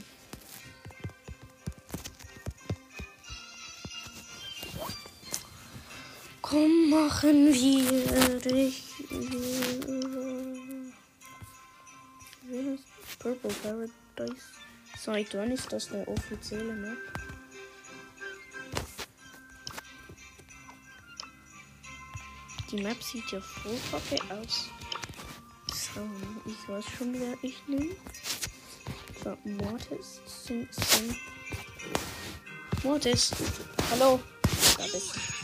Komm, 6.42 6.90
machen 6.90 7.54
wir. 7.54 8.46
Ich, 8.46 8.84
Paradise. 13.62 14.44
Wann 15.34 15.52
ist 15.52 15.72
das 15.72 15.92
eine 15.92 16.08
offizielle 16.08 16.74
Map? 16.74 16.98
Die 22.72 22.82
Map 22.82 23.02
sieht 23.04 23.32
ja 23.32 23.42
voll 23.42 23.78
kacke 23.92 24.22
aus. 24.34 24.70
Ähm, 25.98 26.42
ich 26.46 26.70
weiß 26.70 26.86
schon, 26.98 27.14
wer 27.20 27.36
ich 27.42 27.58
nehme. 27.68 27.96
So, 29.24 29.38
Mortis. 29.44 30.22
Sing, 30.26 30.68
sing. 30.72 31.16
Mortis. 32.84 33.32
Hallo. 33.92 34.20
Da 34.78 34.84
bist 34.84 35.16
du. 35.16 35.41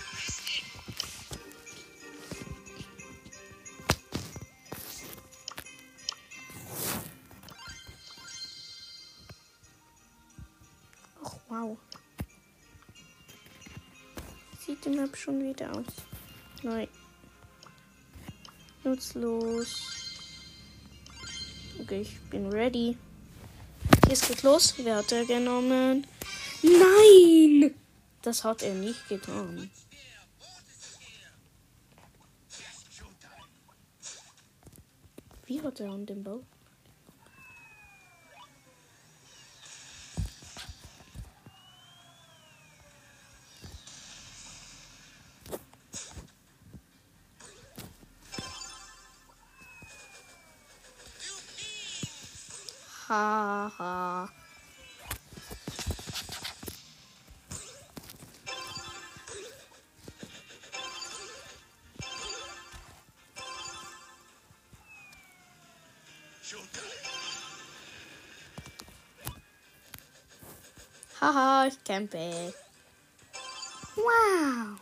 Map 14.97 15.15
schon 15.15 15.43
wieder 15.43 15.71
aus. 15.75 15.85
Nein. 16.63 16.87
Nutzlos. 18.83 19.69
Okay, 21.79 22.01
ich 22.01 22.19
bin 22.31 22.51
ready. 22.51 22.97
Jetzt 24.09 24.27
geht 24.27 24.41
los. 24.41 24.73
Wer 24.77 24.95
hat 24.95 25.11
er 25.11 25.23
genommen? 25.25 26.07
Nein! 26.63 27.75
Das 28.23 28.43
hat 28.43 28.63
er 28.63 28.73
nicht 28.73 29.07
getan. 29.07 29.69
Wie 35.45 35.61
hat 35.61 35.79
er 35.79 35.91
an 35.91 36.07
dem 36.07 36.23
Ball? 36.23 36.41
Ha 53.17 53.71
ha. 53.79 54.29
Haha, 71.19 71.67
ich 71.67 71.83
campe. 71.83 72.53
Wow. 73.95 74.77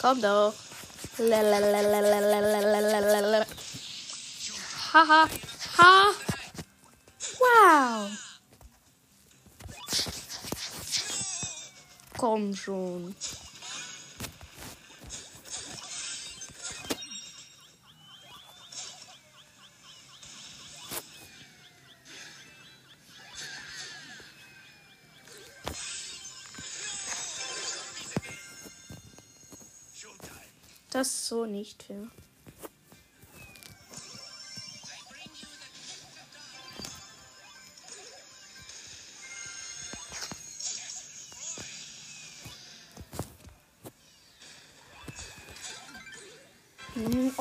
Komm 0.00 0.22
doch. 0.22 0.54
Lalalalalalalalalala. 1.18 3.13
Haha. 4.94 5.28
Ha. 5.78 6.14
Wow. 7.40 8.10
Komm 12.16 12.54
schon. 12.54 13.16
Das 30.90 31.08
ist 31.08 31.26
so 31.26 31.46
nicht 31.46 31.82
fair. 31.82 32.06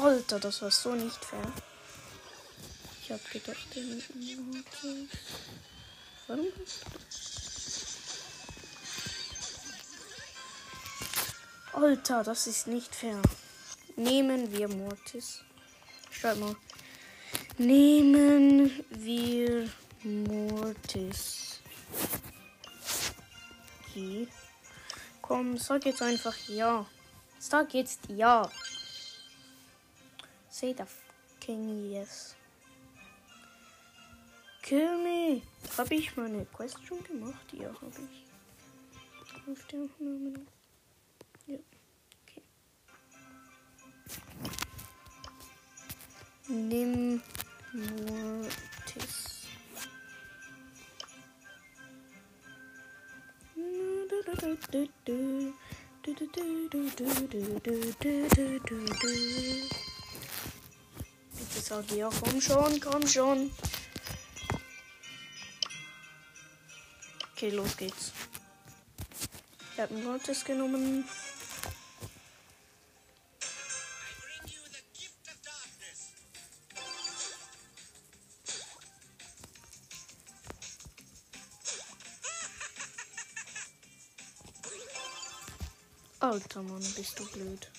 Alter, 0.03 0.37
das 0.37 0.61
war 0.61 0.69
so 0.69 0.93
nicht 0.95 1.23
fair. 1.23 1.53
Ich 3.01 3.09
hab 3.09 3.23
gedacht, 3.31 3.67
Mortis. 3.73 5.09
Warum? 6.27 6.47
Alter, 11.71 12.23
das 12.23 12.47
ist 12.47 12.67
nicht 12.67 12.93
fair. 12.93 13.21
Nehmen 13.95 14.51
wir 14.51 14.67
Mortis. 14.67 15.39
Schreib 16.11 16.37
mal. 16.37 16.57
Nehmen 17.57 18.83
wir 18.89 19.69
Mortis. 20.03 21.61
Okay. 23.87 24.27
Komm, 25.21 25.57
sag 25.57 25.85
jetzt 25.85 26.01
einfach 26.01 26.35
ja. 26.49 26.85
Sag 27.39 27.73
jetzt 27.73 28.01
ja. 28.09 28.51
Say 30.63 30.71
the 30.71 30.85
fucking 30.85 31.91
yes. 31.91 32.35
Kill 34.61 34.97
me. 34.97 35.41
Hab 35.77 35.91
ich 35.91 36.15
meine 36.15 36.45
Quest 36.45 36.77
schon 36.87 37.03
gemacht? 37.03 37.51
Ja, 37.51 37.67
hab 37.67 37.91
ich. 37.99 38.23
Auf 39.51 39.67
der 39.67 39.81
Aufnahme. 39.81 40.35
Ja. 41.47 41.57
Okay. 42.23 42.43
Nimm 46.47 47.21
Mortis. 47.73 49.33
Sag 61.63 61.89
ja, 61.91 62.09
komm 62.09 62.41
schon, 62.41 62.77
komm 62.81 63.07
schon. 63.07 63.49
Okay, 67.31 67.51
los 67.51 67.77
geht's. 67.77 68.11
Ich 69.73 69.79
habe 69.79 69.95
einen 69.95 70.03
Mortis 70.03 70.43
genommen. 70.43 71.05
Alter 86.19 86.61
Mann, 86.63 86.83
bist 86.97 87.17
du 87.17 87.25
blöd. 87.31 87.71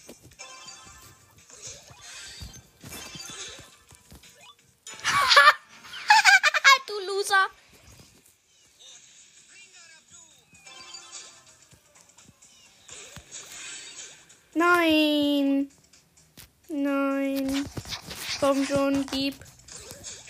Komm 18.55 18.67
schon, 18.67 19.07
gib. 19.07 19.35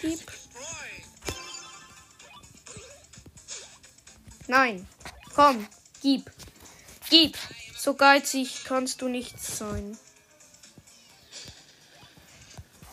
Gib. 0.00 0.20
Nein. 4.46 4.88
Komm, 5.34 5.68
gib. 6.00 6.30
Gib. 7.10 7.36
So 7.76 7.92
geizig 7.92 8.64
kannst 8.64 9.02
du 9.02 9.08
nicht 9.08 9.38
sein. 9.38 9.98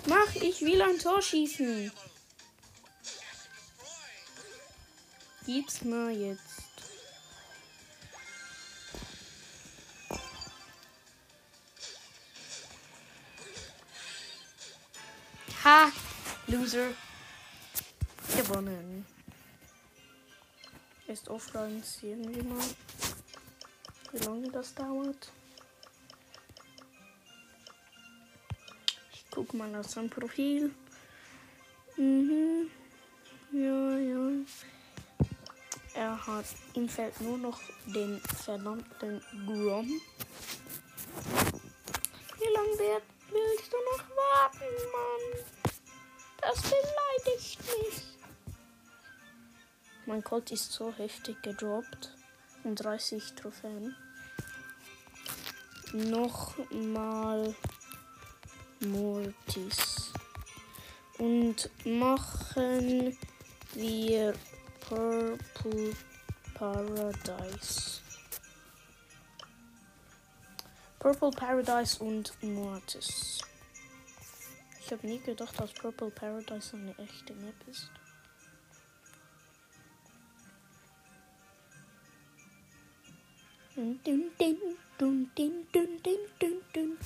Mach, 0.05 0.35
ich 0.35 0.63
will 0.63 0.81
ein 0.81 0.99
Tor 0.99 1.21
schießen. 1.21 1.93
Gib's 5.45 5.81
mal 5.83 6.11
jetzt. 6.11 6.70
Loser. 16.51 16.89
Gewonnen. 18.35 19.05
Ist 21.07 21.29
offline 21.29 21.81
irgendwie 22.01 22.41
mal. 22.41 22.63
Wie 24.11 24.17
lange 24.25 24.51
das 24.51 24.73
dauert. 24.73 25.31
Ich 29.13 29.25
guck 29.31 29.53
mal 29.53 29.73
auf 29.75 29.87
sein 29.87 30.09
Profil. 30.09 30.73
Mhm. 31.95 32.69
Ja, 33.53 33.97
ja. 33.97 34.29
Er 35.93 36.27
hat, 36.27 36.45
ihm 36.73 36.89
fällt 36.89 37.19
nur 37.21 37.37
noch 37.37 37.61
den 37.85 38.19
verdammten 38.19 39.21
Grom. 39.45 39.87
Wie 42.37 42.53
lang 42.53 42.77
wird, 42.77 43.03
Willst 43.33 43.71
du 43.71 43.77
noch 43.77 44.03
warten, 44.17 44.65
Mann? 44.91 45.60
Das 46.41 46.61
beleidigt 46.61 47.59
mich. 47.59 48.03
Mein 50.05 50.23
Colt 50.23 50.51
ist 50.51 50.71
so 50.71 50.91
heftig 50.93 51.41
gedroppt. 51.41 52.15
Und 52.63 52.75
30 52.75 53.33
Trophäen. 53.33 53.95
Nochmal 55.93 57.55
Mortis. 58.81 60.11
Und 61.17 61.69
machen 61.85 63.17
wir 63.73 64.33
Purple 64.87 65.95
Paradise. 66.53 68.01
Purple 70.99 71.31
Paradise 71.31 72.03
und 72.03 72.31
Mortis. 72.43 73.39
Ich 74.91 74.97
habe 74.97 75.07
nie 75.07 75.21
gedacht, 75.21 75.57
dass 75.57 75.71
Purple 75.71 76.11
Paradise 76.11 76.75
eine 76.75 76.93
echte 76.97 77.33
Map 77.35 77.55
ist. 77.65 77.89
Hm? 83.75 84.03
Dun, 84.03 84.31
dun, 84.37 84.57
dun, 84.97 85.31
dun, 85.33 85.67
dun, 85.71 85.87
dun, 86.03 86.17
dun, 86.37 86.61
dun. 86.73 86.97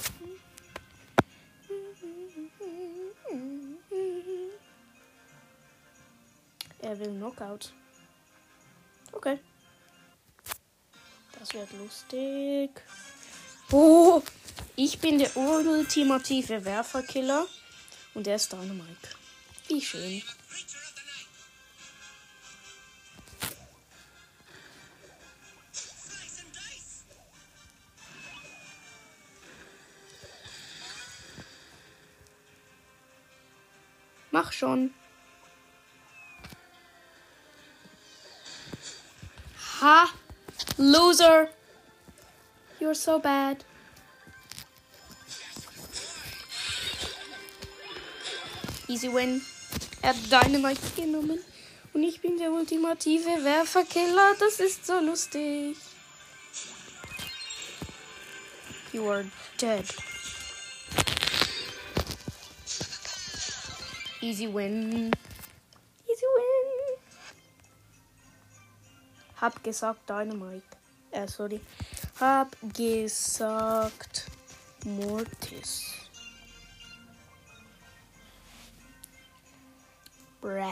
Er 6.81 6.99
will 6.99 7.11
Knockout. 7.11 7.71
Okay. 9.11 9.37
Das 11.37 11.53
wird 11.53 11.71
lustig. 11.73 12.81
Oh, 13.71 14.23
ich 14.75 14.97
bin 14.99 15.19
der 15.19 15.37
ultimative 15.37 16.65
Werferkiller 16.65 17.45
und 18.15 18.27
er 18.27 18.37
ist 18.37 18.51
Dynamite. 18.51 19.09
Wie 19.67 19.81
schön. 19.81 20.23
Mach 34.31 34.51
schon. 34.51 34.93
Ha! 39.81 40.07
Loser! 40.77 41.49
You're 42.79 42.95
so 42.95 43.19
bad. 43.19 43.63
Easy 48.87 49.11
win. 49.11 49.41
Er 50.01 50.09
hat 50.09 50.17
Dynamite 50.45 50.81
genommen. 50.95 51.39
Und 51.93 52.03
ich 52.03 52.21
bin 52.21 52.37
der 52.37 52.51
ultimative 52.51 53.43
Werferkiller. 53.43 54.35
Das 54.39 54.59
ist 54.59 54.85
so 54.85 54.99
lustig. 54.99 55.77
You 58.91 59.09
are 59.09 59.25
dead. 59.59 59.85
Easy 64.21 64.47
win. 64.47 65.11
Easy 66.07 66.25
win. 66.35 66.97
Hab 69.41 69.63
gesagt 69.63 70.09
Dynamite. 70.09 70.63
Äh, 71.11 71.27
sorry. 71.27 71.59
Hab 72.19 72.55
gesagt 72.73 74.25
Mortis. 74.83 76.04
Bruh. 80.45 80.69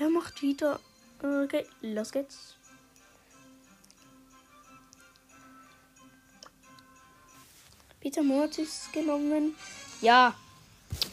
Er 0.00 0.10
macht 0.10 0.42
wieder. 0.42 0.80
Okay, 1.22 1.64
los 1.80 2.10
geht's. 2.10 2.56
Peter 8.00 8.24
Mortis 8.24 8.88
genommen. 8.92 9.54
Ja, 10.00 10.34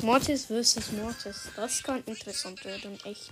Mortis 0.02 0.48
vs. 0.48 0.92
Mortis. 0.94 1.50
Das 1.56 1.84
kann 1.84 2.04
interessant 2.06 2.66
werden, 2.66 3.00
echt. 3.04 3.32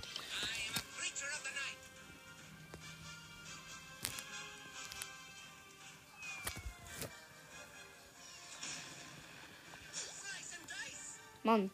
Mann, 11.49 11.71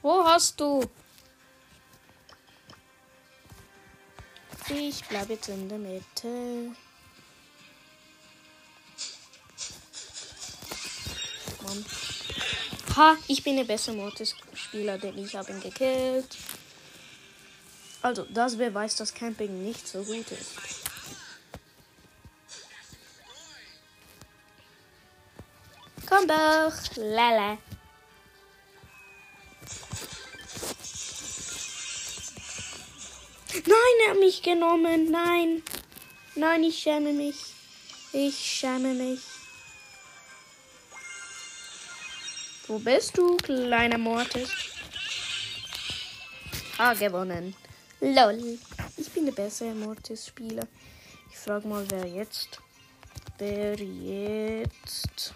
wo 0.00 0.24
hast 0.24 0.60
du? 0.60 0.88
Ich 4.68 5.04
bleibe 5.06 5.32
jetzt 5.32 5.48
in 5.48 5.68
der 5.68 5.78
Mitte. 5.78 6.76
Mann. 11.64 11.84
Ha, 12.94 13.16
ich 13.26 13.42
bin 13.42 13.56
der 13.56 13.64
beste 13.64 13.92
Mortis-Spieler, 13.92 14.98
denn 14.98 15.18
ich 15.18 15.34
habe 15.34 15.50
ihn 15.50 15.60
gekillt. 15.62 16.36
Also, 18.02 18.24
das 18.26 18.56
beweist, 18.56 19.00
dass 19.00 19.12
Camping 19.12 19.64
nicht 19.64 19.88
so 19.88 20.04
gut 20.04 20.30
ist. 20.30 20.52
Komm 26.08 26.28
doch, 26.28 26.74
lala. 26.94 27.58
Er 34.08 34.14
mich 34.14 34.42
genommen. 34.42 35.10
Nein. 35.10 35.62
Nein, 36.34 36.64
ich 36.64 36.78
schäme 36.78 37.12
mich. 37.12 37.36
Ich 38.12 38.36
schäme 38.36 38.94
mich. 38.94 39.20
Wo 42.66 42.78
bist 42.78 43.16
du, 43.16 43.36
kleiner 43.36 43.98
Mortis? 43.98 44.50
Ah, 46.78 46.94
gewonnen. 46.94 47.54
Lol. 48.00 48.58
Ich 48.96 49.10
bin 49.10 49.26
der 49.26 49.32
bessere 49.32 49.74
Mortis-Spieler. 49.74 50.66
Ich 51.30 51.38
frage 51.38 51.66
mal, 51.66 51.84
wer 51.90 52.06
jetzt. 52.06 52.60
Wer 53.38 53.74
jetzt. 53.76 55.34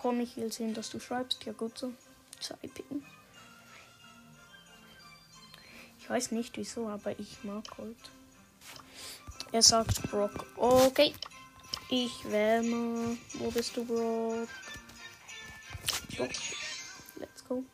Komm, 0.00 0.20
ich 0.20 0.36
will 0.36 0.52
sehen, 0.52 0.74
dass 0.74 0.90
du 0.90 1.00
schreibst. 1.00 1.44
Ja, 1.44 1.52
gut 1.52 1.76
so. 1.76 1.92
Typing. 2.40 3.04
Ich 5.98 6.08
weiß 6.08 6.30
nicht 6.30 6.56
wieso, 6.56 6.88
aber 6.88 7.18
ich 7.18 7.42
mag 7.42 7.68
Gold. 7.76 7.96
Er 9.50 9.60
sagt 9.60 10.08
Brock. 10.08 10.46
Okay. 10.56 11.12
Ich 11.90 12.24
mal. 12.26 13.18
Wo 13.34 13.50
bist 13.50 13.76
du, 13.76 13.84
Brock? 13.84 14.48
Brock. 16.16 16.30
Let's 17.16 17.44
go. 17.48 17.64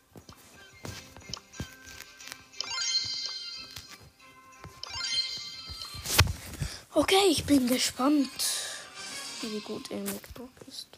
Okay, 6.94 7.26
ich 7.28 7.44
bin 7.44 7.66
gespannt, 7.66 8.30
wie 9.42 9.60
gut 9.60 9.90
er 9.90 10.00
mit 10.00 10.32
Brock 10.32 10.48
ist. 10.66 10.88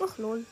Ach 0.00 0.18
lol. 0.18 0.46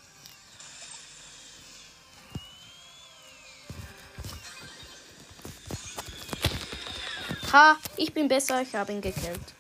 Ha, 7.53 7.79
ich 7.97 8.13
bin 8.13 8.29
besser, 8.29 8.61
ich 8.61 8.75
habe 8.75 8.93
ihn 8.93 9.01
gekillt. 9.01 9.55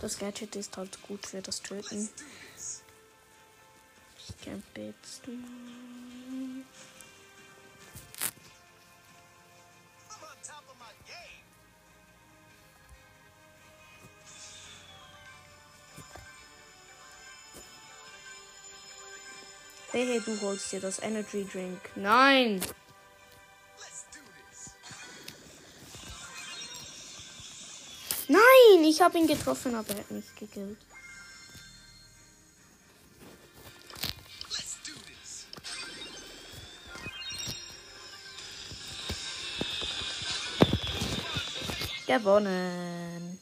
Das 0.00 0.18
Gadget 0.18 0.56
ist 0.56 0.76
halt 0.76 1.00
gut 1.02 1.26
für 1.26 1.42
das 1.42 1.60
Töten. 1.60 2.08
Ich 4.18 4.44
campe 4.44 4.80
jetzt 4.80 5.26
mal. 5.28 6.07
Wehe, 19.92 20.20
du 20.20 20.38
holst 20.42 20.70
dir 20.70 20.80
das 20.80 20.98
Energy 20.98 21.46
Drink. 21.50 21.80
Nein! 21.96 22.60
Nein! 28.28 28.84
Ich 28.84 29.00
habe 29.00 29.16
ihn 29.18 29.26
getroffen, 29.26 29.74
aber 29.74 29.90
er 29.90 30.00
hat 30.00 30.10
mich 30.10 30.34
gekillt. 30.36 30.78
Gewonnen. 42.06 43.38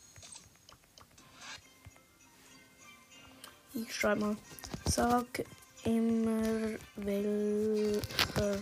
Ich 3.75 3.95
schreibe 3.95 4.21
mal. 4.21 4.37
Sag 4.87 5.45
immer 5.87 6.77
welcher 6.97 8.61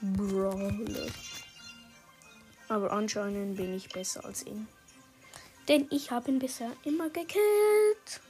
Brawler. 0.00 1.06
Aber 2.68 2.92
anscheinend 2.92 3.56
bin 3.56 3.74
ich 3.74 3.88
besser 3.88 4.24
als 4.24 4.44
ihn. 4.44 4.66
Denn 5.68 5.86
ich 5.90 6.10
habe 6.10 6.30
ihn 6.30 6.38
bisher 6.38 6.72
immer 6.84 7.08
gekillt. 7.08 8.20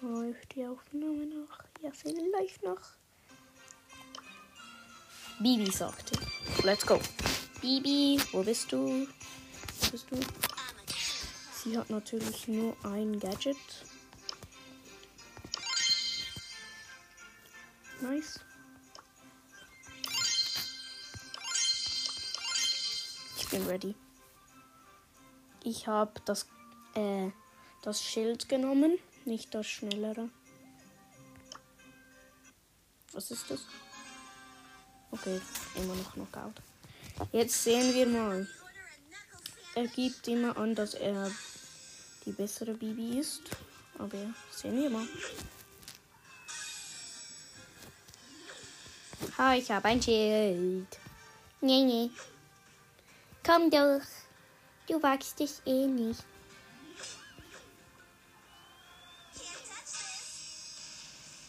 Läuft 0.00 0.54
die 0.54 0.64
Aufnahme 0.64 1.26
noch? 1.26 1.58
Ja, 1.82 1.90
vielleicht 1.92 2.62
noch. 2.62 2.80
Bibi 5.40 5.70
sagte. 5.70 6.18
Let's 6.62 6.86
go. 6.86 6.98
Bibi, 7.60 8.20
wo 8.32 8.42
bist 8.42 8.72
du? 8.72 9.06
Wo 9.06 9.90
bist 9.90 10.06
du? 10.10 10.20
Sie 11.62 11.76
hat 11.76 11.90
natürlich 11.90 12.48
nur 12.48 12.76
ein 12.84 13.18
Gadget. 13.18 13.56
Nice. 18.00 18.40
Ich 23.38 23.48
bin 23.48 23.66
ready. 23.66 23.94
Ich 25.64 25.86
habe 25.86 26.12
das, 26.24 26.46
äh, 26.94 27.30
das 27.82 28.02
Schild 28.02 28.48
genommen, 28.48 28.98
nicht 29.24 29.54
das 29.54 29.66
schnellere. 29.66 30.30
Was 33.12 33.30
ist 33.30 33.50
das? 33.50 33.66
Okay, 35.10 35.40
immer 35.74 35.94
noch 35.94 36.12
Knockout. 36.14 36.62
Jetzt 37.32 37.64
sehen 37.64 37.92
wir 37.94 38.06
mal. 38.06 38.48
Er 39.74 39.86
gibt 39.88 40.26
immer 40.28 40.56
an, 40.56 40.74
dass 40.74 40.94
er 40.94 41.30
die 42.24 42.32
bessere 42.32 42.74
Bibi 42.74 43.18
ist. 43.18 43.42
Aber 43.98 44.18
sehen 44.52 44.80
wir 44.80 44.90
mal. 44.90 45.06
Ha, 49.40 49.54
ich 49.54 49.70
habe 49.70 49.88
ein 49.88 50.02
Schild. 50.02 50.98
Nee, 51.62 51.82
nee. 51.82 52.10
Komm 53.42 53.70
doch. 53.70 54.02
Du 54.86 55.02
wagst 55.02 55.40
dich 55.40 55.52
eh 55.64 55.86
nicht. 55.86 56.22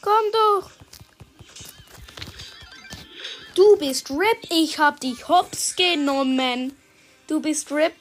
Komm 0.01 0.31
doch. 0.31 0.71
Du 3.55 3.75
bist 3.75 4.09
RIP. 4.09 4.49
Ich 4.49 4.79
hab 4.79 5.01
dich 5.01 5.27
hops 5.27 5.75
genommen. 5.75 6.77
Du 7.27 7.41
bist 7.41 7.69
RIP. 7.73 7.93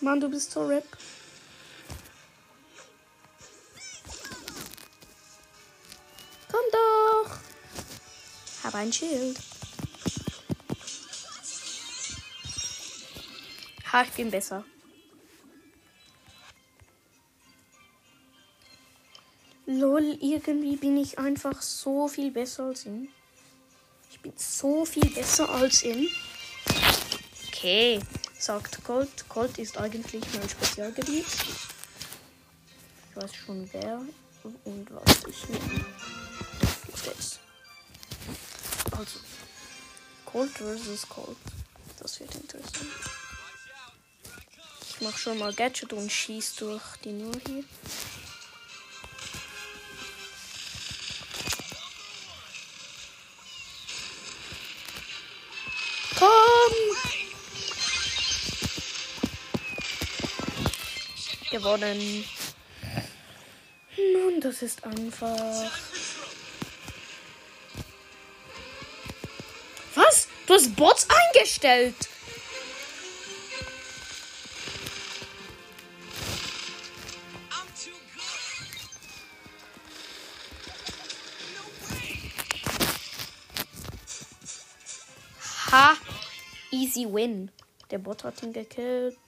Mann, 0.00 0.18
du 0.18 0.28
bist 0.28 0.50
so 0.50 0.66
RIP. 0.66 0.84
Hab 8.74 8.80
ein 8.80 8.92
Schild. 8.92 9.38
Ha, 13.92 14.02
ich 14.02 14.10
bin 14.10 14.32
besser. 14.32 14.64
Lol, 19.66 20.18
irgendwie 20.20 20.74
bin 20.74 20.96
ich 20.96 21.20
einfach 21.20 21.62
so 21.62 22.08
viel 22.08 22.32
besser 22.32 22.64
als 22.64 22.86
ihn. 22.86 23.10
Ich 24.10 24.18
bin 24.18 24.32
so 24.36 24.84
viel 24.84 25.08
besser 25.08 25.48
als 25.48 25.84
ihn. 25.84 26.08
Okay, 27.46 28.00
sagt 28.36 28.82
Colt. 28.82 29.28
Colt 29.28 29.56
ist 29.58 29.78
eigentlich 29.78 30.24
mein 30.34 30.48
Spezialgebiet. 30.48 31.26
Ich 33.08 33.16
weiß 33.22 33.34
schon 33.36 33.70
wer 33.72 34.00
und 34.64 34.90
was 34.90 35.24
ich 35.28 35.48
nehme. 35.48 35.84
Los 36.90 37.02
geht's. 37.04 37.38
Also, 38.96 39.18
Colt 40.24 40.52
versus 40.52 41.08
Colt. 41.08 41.36
Das 41.98 42.20
wird 42.20 42.32
interessant. 42.36 42.86
Ich 44.88 45.00
mach 45.00 45.18
schon 45.18 45.38
mal 45.38 45.52
Gadget 45.52 45.92
und 45.92 46.10
schieß 46.10 46.54
durch 46.56 46.82
die 47.02 47.12
Nur 47.12 47.32
hier. 47.46 47.64
Komm! 56.16 56.72
Gewonnen. 61.50 62.24
Nun, 63.96 64.40
das 64.40 64.62
ist 64.62 64.84
einfach. 64.84 65.70
Hast 70.64 70.76
Bots 70.76 71.06
eingestellt. 71.10 71.94
Ha! 85.70 85.96
Easy 86.70 87.04
win. 87.12 87.50
Der 87.90 87.98
Bot 87.98 88.24
hat 88.24 88.42
ihn 88.42 88.54
gekillt. 88.54 89.18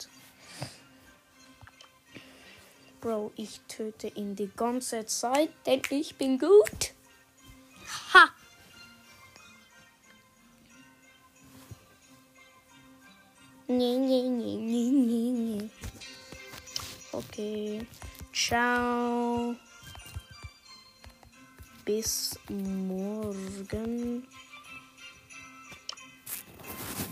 Bro, 3.03 3.33
ich 3.37 3.61
töte 3.69 4.09
ihn 4.09 4.37
die 4.37 4.51
ganze 4.57 5.05
Zeit, 5.05 5.51
denn 5.67 5.83
ich 5.91 6.17
bin 6.17 6.39
gut. 6.39 6.96
Bis 22.07 22.39
morgen. 22.49 24.25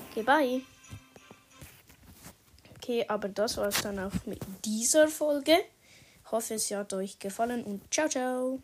Okay, 0.08 0.22
bye. 0.22 0.62
Okay, 2.76 3.04
aber 3.08 3.28
das 3.28 3.56
war 3.56 3.66
es 3.66 3.82
dann 3.82 3.98
auch 3.98 4.12
mit 4.24 4.38
dieser 4.64 5.08
Folge. 5.08 5.56
Hoffe, 6.30 6.54
es 6.54 6.70
hat 6.70 6.92
euch 6.92 7.18
gefallen 7.18 7.64
und 7.64 7.92
ciao, 7.92 8.08
ciao. 8.08 8.60